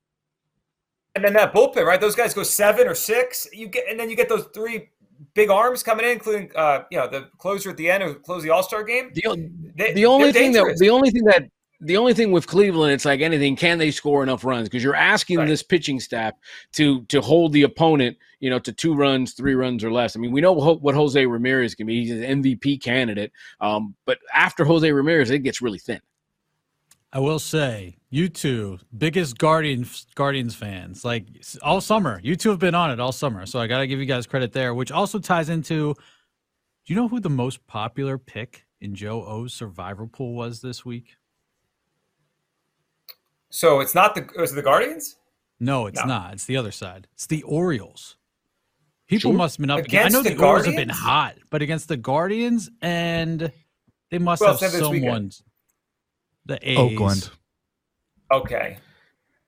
And 1.13 1.23
then 1.23 1.33
that 1.33 1.53
bullpen, 1.53 1.85
right? 1.85 2.00
Those 2.00 2.15
guys 2.15 2.33
go 2.33 2.43
seven 2.43 2.88
or 2.88 2.95
six. 2.95 3.47
You 3.51 3.67
get, 3.67 3.83
and 3.89 4.00
then 4.00 4.09
you 4.09 4.15
get 4.15 4.29
those 4.29 4.45
three 4.53 4.89
big 5.33 5.50
arms 5.50 5.83
coming 5.83 6.05
in, 6.05 6.11
including 6.11 6.51
uh, 6.55 6.83
you 6.89 6.97
know 6.97 7.07
the 7.07 7.29
closer 7.38 7.69
at 7.69 7.77
the 7.77 7.89
end 7.89 8.03
who 8.03 8.15
close 8.15 8.43
the 8.43 8.50
All 8.50 8.63
Star 8.63 8.83
game. 8.83 9.11
The, 9.13 9.51
they, 9.75 9.93
the 9.93 10.05
only 10.05 10.31
thing 10.31 10.53
dangerous. 10.53 10.79
that 10.79 10.83
the 10.83 10.89
only 10.89 11.11
thing 11.11 11.25
that 11.25 11.50
the 11.81 11.97
only 11.97 12.13
thing 12.13 12.31
with 12.31 12.45
Cleveland, 12.45 12.93
it's 12.93 13.05
like 13.05 13.21
anything. 13.21 13.55
Can 13.55 13.79
they 13.79 13.89
score 13.89 14.21
enough 14.21 14.45
runs? 14.45 14.69
Because 14.69 14.83
you're 14.83 14.95
asking 14.95 15.39
right. 15.39 15.47
this 15.47 15.63
pitching 15.63 16.00
staff 16.00 16.33
to 16.73 17.03
to 17.05 17.21
hold 17.21 17.53
the 17.53 17.63
opponent, 17.63 18.17
you 18.39 18.50
know, 18.50 18.59
to 18.59 18.71
two 18.71 18.93
runs, 18.93 19.33
three 19.33 19.55
runs 19.55 19.83
or 19.83 19.91
less. 19.91 20.15
I 20.15 20.19
mean, 20.19 20.31
we 20.31 20.41
know 20.41 20.53
what 20.53 20.95
Jose 20.95 21.25
Ramirez 21.25 21.75
can 21.75 21.88
be. 21.88 22.05
He's 22.05 22.11
an 22.11 22.43
MVP 22.43 22.81
candidate. 22.81 23.31
Um, 23.59 23.95
but 24.05 24.19
after 24.33 24.63
Jose 24.63 24.89
Ramirez, 24.89 25.31
it 25.31 25.39
gets 25.39 25.61
really 25.61 25.79
thin. 25.79 26.00
I 27.13 27.19
will 27.19 27.39
say, 27.39 27.97
you 28.09 28.29
two, 28.29 28.79
biggest 28.97 29.37
Guardians 29.37 30.07
Guardians 30.15 30.55
fans, 30.55 31.03
like 31.03 31.25
all 31.61 31.81
summer. 31.81 32.21
You 32.23 32.37
two 32.37 32.49
have 32.49 32.59
been 32.59 32.75
on 32.75 32.89
it 32.89 32.99
all 32.99 33.11
summer, 33.11 33.45
so 33.45 33.59
I 33.59 33.67
got 33.67 33.79
to 33.79 33.87
give 33.87 33.99
you 33.99 34.05
guys 34.05 34.25
credit 34.25 34.53
there. 34.53 34.73
Which 34.73 34.91
also 34.91 35.19
ties 35.19 35.49
into, 35.49 35.93
do 35.93 36.93
you 36.93 36.95
know 36.95 37.09
who 37.09 37.19
the 37.19 37.29
most 37.29 37.65
popular 37.67 38.17
pick 38.17 38.65
in 38.79 38.95
Joe 38.95 39.25
O's 39.25 39.53
survivor 39.53 40.07
pool 40.07 40.35
was 40.35 40.61
this 40.61 40.85
week? 40.85 41.17
So 43.49 43.81
it's 43.81 43.93
not 43.93 44.15
the 44.15 44.27
was 44.37 44.53
the 44.53 44.61
Guardians? 44.61 45.17
No, 45.59 45.87
it's 45.87 45.99
no. 45.99 46.05
not. 46.05 46.33
It's 46.33 46.45
the 46.45 46.55
other 46.55 46.71
side. 46.71 47.07
It's 47.13 47.27
the 47.27 47.43
Orioles. 47.43 48.15
People 49.07 49.31
sure. 49.31 49.37
must 49.37 49.57
have 49.57 49.61
been 49.61 49.69
up 49.69 49.79
against. 49.79 50.15
I 50.15 50.17
know 50.17 50.23
the, 50.23 50.33
the 50.33 50.41
Orioles 50.41 50.65
have 50.65 50.77
been 50.77 50.87
hot, 50.87 51.35
but 51.49 51.61
against 51.61 51.89
the 51.89 51.97
Guardians, 51.97 52.69
and 52.81 53.51
they 54.09 54.17
must 54.17 54.41
have 54.41 54.59
someone. 54.59 55.31
The 56.45 56.60
A's. 56.69 56.77
Oakland. 56.77 57.29
Okay. 58.31 58.77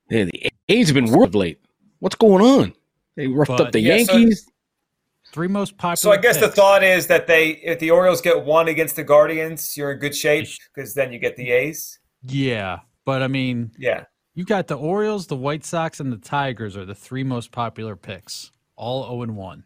Yeah, 0.09 0.25
the 0.25 0.51
A's 0.69 0.87
have 0.87 0.95
been 0.95 1.11
world 1.11 1.35
late. 1.35 1.59
What's 1.99 2.15
going 2.15 2.43
on? 2.43 2.73
They 3.15 3.27
roughed 3.27 3.49
but, 3.49 3.61
up 3.61 3.71
the 3.71 3.79
yeah, 3.79 3.95
Yankees. 3.97 4.45
So, 4.45 4.51
three 5.31 5.47
most 5.47 5.77
popular. 5.77 5.95
So 5.95 6.11
I 6.11 6.17
guess 6.17 6.37
picks. 6.37 6.47
the 6.47 6.53
thought 6.53 6.83
is 6.83 7.07
that 7.07 7.27
they, 7.27 7.51
if 7.51 7.79
the 7.79 7.91
Orioles 7.91 8.21
get 8.21 8.43
one 8.43 8.67
against 8.67 8.95
the 8.95 9.03
Guardians, 9.03 9.77
you're 9.77 9.91
in 9.91 9.99
good 9.99 10.15
shape 10.15 10.47
because 10.73 10.93
then 10.93 11.13
you 11.13 11.19
get 11.19 11.35
the 11.35 11.51
A's. 11.51 11.99
Yeah, 12.23 12.79
but 13.05 13.21
I 13.21 13.27
mean, 13.27 13.71
yeah, 13.77 14.05
you 14.35 14.45
got 14.45 14.67
the 14.67 14.75
Orioles, 14.75 15.27
the 15.27 15.35
White 15.35 15.65
Sox, 15.65 15.99
and 15.99 16.11
the 16.11 16.17
Tigers 16.17 16.75
are 16.77 16.85
the 16.85 16.95
three 16.95 17.23
most 17.23 17.51
popular 17.51 17.95
picks. 17.95 18.51
All 18.75 19.03
zero 19.03 19.15
oh 19.15 19.21
and 19.23 19.35
one. 19.37 19.65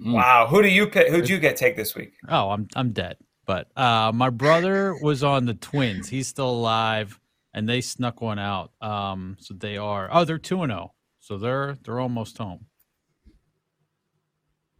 Mm. 0.00 0.12
Wow, 0.14 0.46
who 0.48 0.62
do 0.62 0.68
you 0.68 0.86
pick? 0.86 1.08
Who'd 1.08 1.28
you 1.28 1.38
get 1.38 1.56
take 1.56 1.76
this 1.76 1.94
week? 1.94 2.12
Oh, 2.28 2.50
I'm 2.50 2.68
I'm 2.76 2.92
dead. 2.92 3.16
But 3.50 3.66
uh, 3.76 4.12
my 4.14 4.30
brother 4.30 4.94
was 5.02 5.24
on 5.24 5.44
the 5.44 5.54
Twins. 5.54 6.08
He's 6.08 6.28
still 6.28 6.50
alive, 6.50 7.18
and 7.52 7.68
they 7.68 7.80
snuck 7.80 8.20
one 8.20 8.38
out. 8.38 8.70
Um, 8.80 9.36
so 9.40 9.54
they 9.54 9.76
are. 9.76 10.08
Oh, 10.12 10.24
they're 10.24 10.38
two 10.38 10.62
and 10.62 10.70
zero. 10.70 10.92
Oh. 10.92 10.94
So 11.18 11.36
they're 11.36 11.76
they're 11.82 11.98
almost 11.98 12.38
home. 12.38 12.66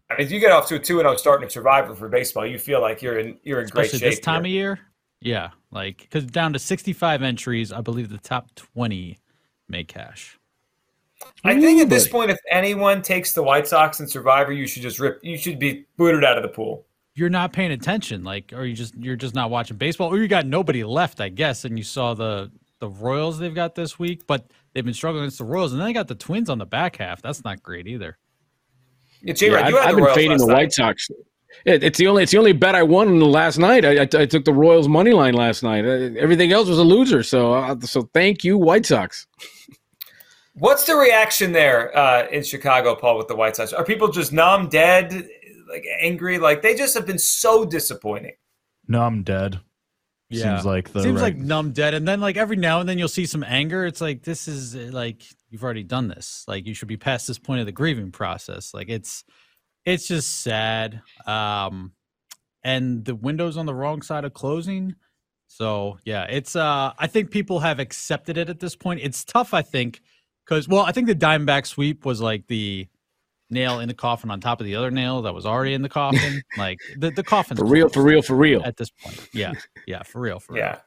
I 0.09 0.19
mean, 0.19 0.25
if 0.25 0.31
you 0.31 0.39
get 0.39 0.53
off 0.53 0.69
to 0.69 0.77
a 0.77 0.79
two 0.79 1.01
and 1.01 1.05
zero 1.05 1.15
oh 1.15 1.17
start 1.17 1.43
in 1.43 1.51
Survivor 1.51 1.97
for 1.97 2.09
baseball, 2.09 2.47
you 2.47 2.61
feel 2.61 2.81
like 2.81 3.03
you're 3.03 3.19
in 3.19 3.41
you're 3.43 3.59
in 3.59 3.65
Especially 3.65 3.99
great 3.99 4.01
shape. 4.03 4.11
This 4.13 4.21
time 4.21 4.45
here. 4.45 4.75
of 4.75 4.79
year, 4.79 4.87
yeah, 5.21 5.49
like 5.73 6.03
because 6.03 6.25
down 6.27 6.53
to 6.53 6.61
sixty 6.61 6.93
five 6.93 7.23
entries, 7.23 7.73
I 7.73 7.81
believe 7.81 8.09
the 8.09 8.19
top 8.19 8.55
twenty 8.55 9.19
make 9.69 9.89
cash. 9.89 10.39
I 11.43 11.61
think 11.61 11.81
at 11.81 11.89
this 11.89 12.07
point, 12.07 12.31
if 12.31 12.39
anyone 12.49 13.03
takes 13.03 13.33
the 13.33 13.43
White 13.43 13.67
Sox 13.67 13.99
and 13.99 14.09
Survivor, 14.09 14.53
you 14.53 14.69
should 14.69 14.83
just 14.83 15.01
rip. 15.01 15.19
You 15.25 15.37
should 15.37 15.59
be 15.59 15.87
booted 15.97 16.23
out 16.23 16.37
of 16.37 16.45
the 16.45 16.51
pool 16.51 16.87
you're 17.21 17.29
not 17.29 17.53
paying 17.53 17.71
attention, 17.71 18.25
like, 18.25 18.55
or 18.55 18.65
you 18.65 18.75
just 18.75 18.97
you're 18.97 19.15
just 19.15 19.35
not 19.35 19.51
watching 19.51 19.77
baseball, 19.77 20.09
or 20.09 20.17
you 20.19 20.27
got 20.27 20.47
nobody 20.47 20.83
left, 20.83 21.21
I 21.21 21.29
guess, 21.29 21.67
and 21.67 21.79
you 21.79 21.85
saw 21.85 22.15
the 22.15 22.51
the 22.79 22.89
Royals 22.89 23.39
they've 23.39 23.55
got 23.55 23.75
this 23.75 23.99
week, 23.99 24.27
but 24.27 24.51
they've 24.73 24.85
been 24.85 24.95
struggling 24.95 25.25
against 25.25 25.37
the 25.37 25.45
Royals, 25.45 25.73
and 25.73 25.81
then 25.81 25.87
they 25.87 25.93
got 25.93 26.09
the 26.09 26.15
Twins 26.15 26.49
on 26.49 26.57
the 26.57 26.65
back 26.65 26.97
half. 26.97 27.21
That's 27.21 27.45
not 27.45 27.63
great 27.63 27.87
either. 27.87 28.17
Yeah, 29.21 29.35
J- 29.35 29.51
yeah, 29.51 29.67
I've, 29.67 29.75
I've 29.75 29.97
been 29.97 30.15
fading 30.15 30.39
the 30.39 30.47
White 30.47 30.73
Sox. 30.73 31.11
It, 31.67 31.85
it's 31.85 31.99
the 31.99 32.07
only 32.07 32.23
it's 32.23 32.33
the 32.33 32.39
only 32.39 32.55
bet 32.55 32.75
I 32.75 32.83
won 32.83 33.21
last 33.21 33.59
night. 33.59 33.85
I, 33.85 33.99
I, 33.99 34.09
I 34.23 34.27
took 34.27 34.47
the 34.47 34.55
Royals 34.55 34.89
money 34.89 35.13
line 35.13 35.35
last 35.35 35.63
night. 35.63 35.85
Uh, 35.85 36.19
everything 36.19 36.53
else 36.53 36.69
was 36.69 36.79
a 36.79 36.85
loser. 36.85 37.23
So 37.23 37.53
uh, 37.53 37.79
so 37.81 38.09
thank 38.15 38.45
you, 38.45 38.57
White 38.57 38.87
Sox. 38.87 39.27
What's 40.55 40.85
the 40.85 40.97
reaction 40.97 41.53
there 41.53 41.97
uh, 41.97 42.29
in 42.29 42.43
Chicago, 42.43 42.95
Paul, 42.95 43.19
with 43.19 43.29
the 43.29 43.37
White 43.37 43.57
Sox? 43.57 43.75
Are 43.75 43.85
people 43.85 44.09
just 44.09 44.33
numb, 44.33 44.69
dead? 44.69 45.29
Like 45.71 45.87
angry. 46.01 46.39
Like 46.39 46.63
they 46.63 46.75
just 46.75 46.95
have 46.95 47.07
been 47.07 47.19
so 47.19 47.65
disappointing. 47.65 48.35
Numb 48.89 49.23
dead. 49.23 49.61
Yeah. 50.29 50.55
Seems 50.55 50.67
like 50.67 50.93
the 50.93 51.03
seems 51.03 51.21
right... 51.21 51.35
like 51.35 51.37
numb 51.37 51.73
dead, 51.73 51.95
and 51.95 52.07
then 52.07 52.21
like 52.21 52.37
every 52.37 52.57
now 52.57 52.81
and 52.81 52.89
then 52.89 52.99
you'll 52.99 53.09
see 53.09 53.27
some 53.27 53.45
anger. 53.45 53.85
It's 53.85 54.01
like 54.01 54.23
this 54.23 54.47
is 54.47 54.75
like 54.93 55.23
you've 55.49 55.65
already 55.65 55.83
done 55.83 56.09
this. 56.09 56.45
Like 56.47 56.67
you 56.67 56.75
should 56.75 56.89
be 56.89 56.97
past 56.97 57.27
this 57.27 57.39
point 57.39 57.61
of 57.61 57.67
the 57.67 57.73
grieving 57.73 58.13
process. 58.13 58.73
Like 58.73 58.89
it's 58.89 59.25
it's 59.85 60.07
just 60.07 60.43
sad. 60.43 61.03
Um, 61.27 61.93
and 62.63 63.05
the 63.05 63.15
window's 63.15 63.57
on 63.57 63.67
the 63.67 63.75
wrong 63.75 64.03
side 64.03 64.25
of 64.25 64.33
closing. 64.33 64.95
So 65.49 65.99
yeah, 66.05 66.25
it's 66.25 66.55
uh 66.55 66.93
I 66.97 67.09
think 67.09 67.33
people 67.33 67.59
have 67.59 67.81
accepted 67.81 68.39
it 68.39 68.49
at 68.49 68.61
this 68.61 68.77
point. 68.77 69.01
It's 69.03 69.25
tough, 69.25 69.53
I 69.53 69.63
think, 69.63 70.01
because 70.45 70.69
well, 70.69 70.83
I 70.83 70.93
think 70.93 71.09
the 71.09 71.15
Diamondback 71.15 71.67
sweep 71.67 72.05
was 72.05 72.21
like 72.21 72.47
the 72.47 72.87
nail 73.51 73.81
in 73.81 73.89
the 73.89 73.95
coffin 73.95 74.31
on 74.31 74.41
top 74.41 74.61
of 74.61 74.67
the 74.67 74.75
other 74.75 74.91
nail 74.91 75.23
that 75.23 75.35
was 75.35 75.47
already 75.47 75.75
in 75.75 75.83
the 75.83 75.89
coffin. 75.89 76.43
like 76.57 76.79
the 76.97 77.11
the 77.11 77.23
coffin 77.23 77.57
for 77.57 77.65
real, 77.65 77.89
for 77.89 78.03
real, 78.03 78.23
for 78.23 78.37
real. 78.37 78.63
At 78.65 78.77
this 78.77 78.91
point, 78.91 79.29
yeah, 79.33 79.53
yeah, 79.87 80.03
for 80.03 80.21
real, 80.21 80.39
for 80.39 80.57
yeah. 80.57 80.71
real. 80.71 80.81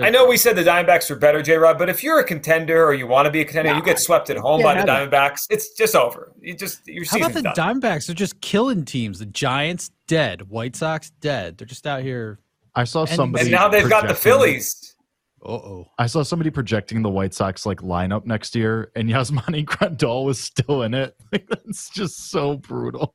I 0.00 0.10
know 0.10 0.26
we 0.26 0.36
said 0.36 0.56
the 0.56 0.62
Diamondbacks 0.62 1.10
are 1.10 1.16
better, 1.16 1.42
J. 1.42 1.56
Rod, 1.56 1.78
but 1.78 1.88
if 1.88 2.02
you're 2.02 2.18
a 2.18 2.24
contender 2.24 2.84
or 2.84 2.94
you 2.94 3.06
want 3.06 3.26
to 3.26 3.30
be 3.30 3.42
a 3.42 3.44
contender, 3.44 3.70
nah, 3.72 3.76
you 3.76 3.84
get 3.84 3.98
swept 3.98 4.30
at 4.30 4.38
home 4.38 4.62
by 4.62 4.74
the 4.74 4.86
Diamondbacks. 4.86 5.46
It's 5.50 5.74
just 5.74 5.94
over. 5.94 6.32
You 6.40 6.54
just 6.54 6.86
your 6.86 7.04
How 7.04 7.18
about 7.18 7.34
the 7.34 7.42
done. 7.42 7.54
Diamondbacks? 7.54 8.06
They're 8.06 8.14
just 8.14 8.40
killing 8.40 8.84
teams. 8.84 9.18
The 9.18 9.26
Giants 9.26 9.90
dead, 10.08 10.48
White 10.48 10.76
Sox 10.76 11.10
dead. 11.20 11.58
They're 11.58 11.66
just 11.66 11.86
out 11.86 12.02
here. 12.02 12.38
I 12.74 12.84
saw 12.84 13.04
somebody, 13.04 13.42
and 13.42 13.52
now 13.52 13.68
they've 13.68 13.88
got 13.88 14.08
the 14.08 14.14
Phillies. 14.14 14.96
Oh. 15.44 15.86
I 15.98 16.06
saw 16.06 16.22
somebody 16.22 16.50
projecting 16.50 17.02
the 17.02 17.10
White 17.10 17.34
Sox 17.34 17.66
like 17.66 17.80
lineup 17.80 18.24
next 18.26 18.54
year, 18.54 18.90
and 18.96 19.08
Yasmani 19.10 19.64
Grandal 19.64 20.24
was 20.24 20.40
still 20.40 20.82
in 20.82 20.94
it. 20.94 21.14
Like 21.32 21.48
that's 21.48 21.88
just 21.90 22.30
so 22.30 22.56
brutal. 22.56 23.14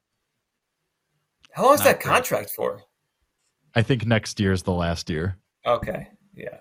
How 1.53 1.65
long 1.65 1.74
is 1.75 1.79
Not 1.81 1.86
that 1.86 2.00
great. 2.01 2.13
contract 2.13 2.50
for? 2.51 2.81
I 3.75 3.84
think 3.84 4.05
next 4.05 4.39
year 4.39 4.51
is 4.51 4.63
the 4.63 4.72
last 4.72 5.10
year. 5.10 5.38
Okay. 5.65 6.07
Yeah. 6.36 6.57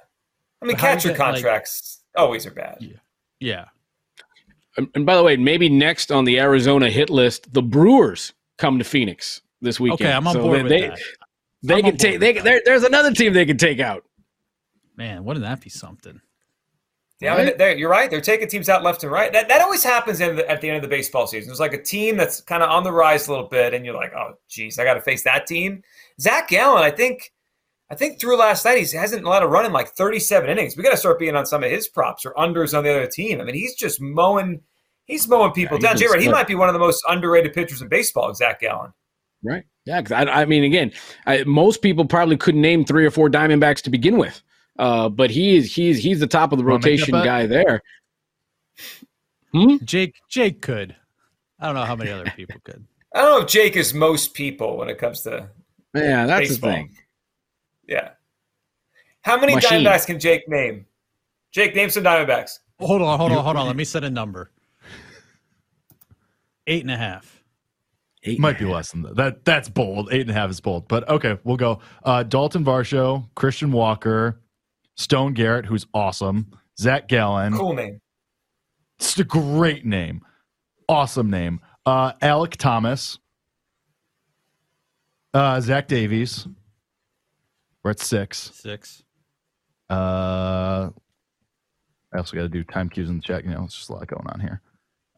I 0.62 0.66
mean, 0.66 0.76
catcher 0.76 1.14
contracts 1.14 2.02
like, 2.14 2.22
always 2.22 2.46
are 2.46 2.50
bad. 2.50 2.78
Yeah. 2.80 2.96
Yeah. 3.40 3.64
And, 4.76 4.88
and 4.94 5.06
by 5.06 5.16
the 5.16 5.22
way, 5.22 5.36
maybe 5.36 5.68
next 5.68 6.10
on 6.10 6.24
the 6.24 6.38
Arizona 6.38 6.90
hit 6.90 7.08
list, 7.10 7.52
the 7.52 7.62
Brewers 7.62 8.32
come 8.58 8.78
to 8.78 8.84
Phoenix 8.84 9.42
this 9.60 9.80
weekend. 9.80 10.00
Okay, 10.02 10.12
I'm 10.12 10.26
on 10.26 10.34
so 10.34 10.42
board 10.42 10.58
they, 10.58 10.62
with 10.62 10.70
they, 10.70 10.88
that. 10.88 10.98
They 11.62 11.74
I'm 11.74 11.82
can 11.82 11.96
take. 11.96 12.20
They, 12.20 12.60
there's 12.64 12.84
another 12.84 13.12
team 13.12 13.32
they 13.32 13.46
can 13.46 13.56
take 13.56 13.80
out. 13.80 14.04
Man, 14.96 15.24
wouldn't 15.24 15.44
that 15.44 15.60
be 15.60 15.70
something? 15.70 16.20
Yeah, 17.20 17.30
right? 17.30 17.60
I 17.60 17.68
mean, 17.68 17.78
you're 17.78 17.90
right. 17.90 18.10
They're 18.10 18.20
taking 18.20 18.48
teams 18.48 18.68
out 18.68 18.82
left 18.82 19.02
and 19.02 19.10
right. 19.10 19.32
That 19.32 19.48
that 19.48 19.62
always 19.62 19.82
happens 19.82 20.18
the, 20.18 20.48
at 20.50 20.60
the 20.60 20.68
end 20.68 20.76
of 20.76 20.82
the 20.82 20.88
baseball 20.88 21.26
season. 21.26 21.50
It's 21.50 21.60
like 21.60 21.72
a 21.72 21.82
team 21.82 22.16
that's 22.16 22.42
kind 22.42 22.62
of 22.62 22.68
on 22.68 22.84
the 22.84 22.92
rise 22.92 23.26
a 23.26 23.30
little 23.30 23.48
bit, 23.48 23.72
and 23.72 23.86
you're 23.86 23.94
like, 23.94 24.12
oh, 24.14 24.34
geez, 24.48 24.78
I 24.78 24.84
got 24.84 24.94
to 24.94 25.00
face 25.00 25.22
that 25.24 25.46
team. 25.46 25.82
Zach 26.20 26.48
Gallen, 26.48 26.82
I 26.82 26.90
think, 26.90 27.32
I 27.90 27.94
think 27.94 28.20
through 28.20 28.36
last 28.36 28.66
night 28.66 28.86
he 28.86 28.96
hasn't 28.96 29.24
allowed 29.24 29.42
a 29.42 29.46
run 29.46 29.64
in 29.64 29.72
like 29.72 29.88
37 29.88 30.50
innings. 30.50 30.76
We 30.76 30.82
got 30.82 30.90
to 30.90 30.96
start 30.98 31.18
being 31.18 31.36
on 31.36 31.46
some 31.46 31.64
of 31.64 31.70
his 31.70 31.88
props 31.88 32.26
or 32.26 32.34
unders 32.34 32.76
on 32.76 32.84
the 32.84 32.90
other 32.90 33.06
team. 33.06 33.40
I 33.40 33.44
mean, 33.44 33.54
he's 33.54 33.74
just 33.74 33.98
mowing, 33.98 34.60
he's 35.06 35.26
mowing 35.26 35.52
people 35.52 35.78
yeah, 35.80 35.94
down. 35.94 35.96
Jay. 35.96 36.20
He 36.20 36.28
might 36.28 36.46
be 36.46 36.54
one 36.54 36.68
of 36.68 36.74
the 36.74 36.78
most 36.78 37.02
underrated 37.08 37.54
pitchers 37.54 37.80
in 37.80 37.88
baseball, 37.88 38.34
Zach 38.34 38.60
Gallen. 38.60 38.92
Right. 39.42 39.64
Yeah. 39.86 40.02
Because 40.02 40.12
I, 40.12 40.42
I 40.42 40.44
mean, 40.44 40.64
again, 40.64 40.92
I, 41.26 41.44
most 41.44 41.80
people 41.80 42.04
probably 42.04 42.36
couldn't 42.36 42.60
name 42.60 42.84
three 42.84 43.06
or 43.06 43.10
four 43.10 43.30
Diamondbacks 43.30 43.80
to 43.82 43.90
begin 43.90 44.18
with. 44.18 44.42
Uh, 44.78 45.08
but 45.08 45.30
he 45.30 45.56
is 45.56 45.74
he's 45.74 46.02
he's 46.02 46.20
the 46.20 46.26
top 46.26 46.52
of 46.52 46.58
the 46.58 46.64
Wanna 46.64 46.76
make 46.76 46.82
that 46.82 46.90
rotation 46.90 47.12
guy 47.14 47.46
there. 47.46 47.82
Hmm? 49.52 49.76
Jake 49.84 50.14
Jake 50.28 50.60
could. 50.60 50.94
I 51.58 51.66
don't 51.66 51.74
know 51.74 51.84
how 51.84 51.96
many 51.96 52.10
other 52.10 52.30
people 52.36 52.60
could. 52.64 52.84
I 53.14 53.22
don't 53.22 53.30
know 53.40 53.44
if 53.46 53.50
Jake 53.50 53.76
is 53.76 53.94
most 53.94 54.34
people 54.34 54.76
when 54.76 54.88
it 54.90 54.98
comes 54.98 55.22
to 55.22 55.48
Yeah, 55.94 56.26
that's 56.26 56.48
baseball. 56.48 56.70
the 56.70 56.76
thing. 56.76 56.96
Yeah. 57.88 58.10
How 59.22 59.38
many 59.40 59.54
Machine. 59.54 59.82
Diamondbacks 59.82 60.06
can 60.06 60.20
Jake 60.20 60.46
name? 60.48 60.84
Jake, 61.52 61.74
name 61.74 61.88
some 61.88 62.04
Diamondbacks. 62.04 62.58
Hold 62.78 63.00
on, 63.00 63.18
hold 63.18 63.32
on, 63.32 63.42
hold 63.42 63.56
on. 63.56 63.66
Let 63.66 63.76
me 63.76 63.84
set 63.84 64.04
a 64.04 64.10
number. 64.10 64.50
Eight 66.66 66.82
and 66.82 66.90
a 66.90 66.96
half. 66.96 67.42
Eight 68.24 68.38
Might 68.40 68.58
be 68.58 68.64
less 68.66 68.90
than 68.90 69.02
that. 69.02 69.16
that. 69.16 69.44
That's 69.44 69.68
bold. 69.68 70.08
Eight 70.12 70.22
and 70.22 70.30
a 70.30 70.34
half 70.34 70.50
is 70.50 70.60
bold. 70.60 70.88
But 70.88 71.08
okay, 71.08 71.38
we'll 71.44 71.56
go. 71.56 71.78
Uh, 72.04 72.24
Dalton 72.24 72.64
Varsho, 72.64 73.28
Christian 73.36 73.70
Walker, 73.72 74.40
Stone 74.96 75.34
Garrett, 75.34 75.66
who's 75.66 75.86
awesome. 75.94 76.50
Zach 76.78 77.06
Gallen. 77.08 77.54
Cool 77.54 77.74
name. 77.74 78.00
It's 78.98 79.18
a 79.18 79.24
great 79.24 79.84
name. 79.84 80.22
Awesome 80.88 81.30
name. 81.30 81.60
Uh, 81.84 82.12
Alek 82.14 82.56
Thomas. 82.56 83.18
Uh, 85.32 85.60
Zach 85.60 85.86
Davies. 85.86 86.46
We're 87.82 87.90
at 87.92 88.00
six. 88.00 88.50
Six. 88.54 89.02
Uh, 89.90 90.90
I 92.12 92.18
also 92.18 92.34
got 92.36 92.42
to 92.42 92.48
do 92.48 92.64
time 92.64 92.88
cues 92.88 93.08
in 93.10 93.16
the 93.16 93.22
chat. 93.22 93.44
You 93.44 93.50
know, 93.50 93.64
it's 93.64 93.74
just 93.76 93.90
a 93.90 93.92
lot 93.92 94.06
going 94.06 94.26
on 94.26 94.40
here. 94.40 94.60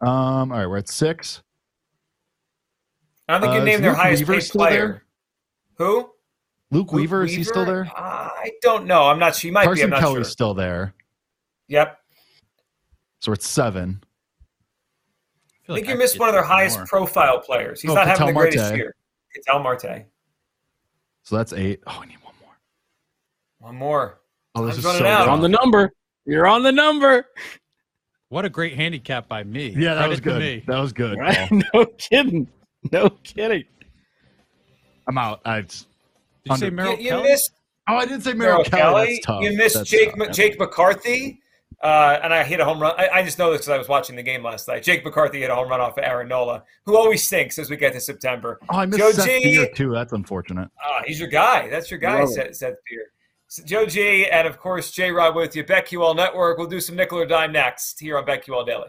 Um, 0.01 0.53
all 0.53 0.59
right, 0.59 0.67
we're 0.67 0.79
at 0.79 0.89
six. 0.89 1.43
I 3.29 3.35
don't 3.35 3.43
think 3.43 3.55
you 3.55 3.61
Uh, 3.61 3.65
named 3.65 3.85
their 3.85 3.95
highest 3.95 4.23
Weaver 4.23 4.33
paid 4.35 4.41
still 4.41 4.59
player. 4.61 5.03
Who? 5.75 6.11
Luke, 6.71 6.93
Luke 6.93 6.93
Weaver, 6.93 7.25
is 7.25 7.33
he 7.35 7.45
still 7.45 7.65
there? 7.65 7.87
Uh, 7.97 8.29
I 8.35 8.51
don't 8.63 8.87
know. 8.87 9.05
I'm 9.05 9.19
not 9.19 9.35
sure. 9.35 9.49
He 9.49 9.53
might 9.53 9.63
be. 9.63 9.67
Carson 9.69 9.85
I'm 9.85 9.91
not 9.91 10.01
Kelly's 10.01 10.17
sure. 10.27 10.31
still 10.33 10.55
there. 10.55 10.95
Yep. 11.69 11.99
So 13.21 13.31
we're 13.31 13.35
at 13.35 13.43
seven. 13.43 14.03
feel 15.65 15.75
I 15.75 15.79
think 15.79 15.87
like 15.89 15.95
you 15.95 15.99
missed 15.99 16.19
one 16.19 16.29
of 16.29 16.35
their 16.35 16.43
get 16.43 16.49
highest 16.49 16.77
more. 16.79 16.87
profile 16.87 17.41
players. 17.41 17.81
He's 17.81 17.91
Oh, 17.91 17.95
not 17.95 18.07
having 18.07 18.27
the 18.27 18.33
Ketel 18.33 18.41
greatest 18.43 18.65
Marte. 18.65 18.77
year. 18.77 18.95
Ketel 19.35 19.59
Marte. 19.61 20.07
So 21.25 21.37
that's 21.37 21.53
eight. 21.53 21.81
Oh, 21.87 22.01
I 22.03 22.07
need 22.07 22.17
one 22.23 22.35
more. 22.41 22.57
One 23.59 23.77
more. 23.77 24.21
Oh, 24.55 24.65
this 24.67 24.77
Time's 24.77 24.87
is 24.87 24.99
so 24.99 25.07
out. 25.07 25.29
On 25.29 25.41
the 25.41 25.49
number. 25.49 25.91
You're 26.27 26.47
on 26.47 26.63
the 26.63 26.73
number. 26.73 27.27
What 28.29 28.45
a 28.45 28.51
great 28.51 28.75
handicap 28.75 29.27
by 29.29 29.43
me. 29.45 29.69
Yeah, 29.71 29.95
that 29.95 30.01
Credit 30.01 30.09
was 30.11 30.21
good. 30.21 30.41
me. 30.41 30.65
That 30.67 30.79
was 30.79 30.93
good. 30.93 31.19
Right? 31.19 31.51
No 31.75 31.87
kidding. 31.97 32.47
No 32.93 33.09
kidding. 33.11 33.65
I'm 35.07 35.17
out. 35.19 35.41
I 35.47 35.63
just, 35.63 35.85
Did 35.85 35.88
you 36.51 36.57
say 36.57 36.71
Merrill 36.71 36.95
You, 36.97 37.03
you 37.05 37.11
Kelly? 37.11 37.23
missed 37.31 37.53
oh, 37.89 37.97
I 37.97 38.05
didn't 38.05 38.23
say 38.23 38.33
Merrill 38.33 38.59
Merrill 38.59 38.65
Kelly. 38.65 38.81
Kelly. 38.81 39.07
That's 39.15 39.27
tough. 39.27 39.43
You 39.43 39.57
missed 39.57 39.75
That's 39.77 39.91
Jake 39.91 40.17
tough. 40.17 40.31
Jake 40.33 40.59
McCarthy. 40.59 41.41
Uh, 41.81 42.19
and 42.25 42.35
I 42.35 42.43
hit 42.43 42.59
a 42.59 42.65
home 42.65 42.81
run. 42.83 42.93
I, 42.99 43.09
I 43.09 43.23
just 43.23 43.39
know 43.39 43.53
this 43.53 43.61
because 43.61 43.69
I 43.69 43.79
was 43.79 43.87
watching 43.89 44.17
the 44.17 44.23
game 44.23 44.43
last 44.43 44.67
night. 44.67 44.83
Jake 44.83 45.05
McCarthy 45.05 45.41
hit 45.41 45.51
a 45.51 45.55
home 45.55 45.69
run 45.69 45.81
off 45.81 45.97
of 45.97 46.03
Aaron 46.03 46.27
Nola, 46.27 46.65
who 46.85 46.97
always 46.97 47.25
stinks 47.25 47.57
as 47.57 47.71
we 47.71 47.77
get 47.77 47.93
to 47.93 48.01
September. 48.01 48.59
Oh, 48.69 48.79
I 48.79 48.87
missed 48.87 48.99
Joe 48.99 49.13
Seth 49.13 49.27
G. 49.27 49.43
Beer 49.45 49.69
too. 49.77 49.93
That's 49.93 50.13
unfortunate. 50.13 50.69
Ah, 50.85 51.03
he's 51.07 51.21
your 51.21 51.29
guy. 51.29 51.69
That's 51.69 51.89
your 51.89 52.01
guy, 52.01 52.21
Love 52.25 52.31
it. 52.31 52.35
Seth, 52.35 52.57
Seth 52.57 52.75
Beer. 52.91 53.13
So 53.47 53.63
Joe 53.63 53.87
G. 53.87 54.27
And 54.29 54.49
of 54.49 54.59
course, 54.59 54.91
J 54.91 55.13
Rod 55.13 55.37
with 55.37 55.55
you. 55.55 55.63
BetQL 55.63 56.17
Network. 56.17 56.59
We'll 56.59 56.67
do 56.67 56.81
some 56.81 56.97
nickel 56.97 57.19
or 57.19 57.27
dime 57.27 57.53
next 57.53 58.01
here 58.01 58.19
on 58.19 58.27
BetQL 58.27 58.67
Daily. 58.67 58.89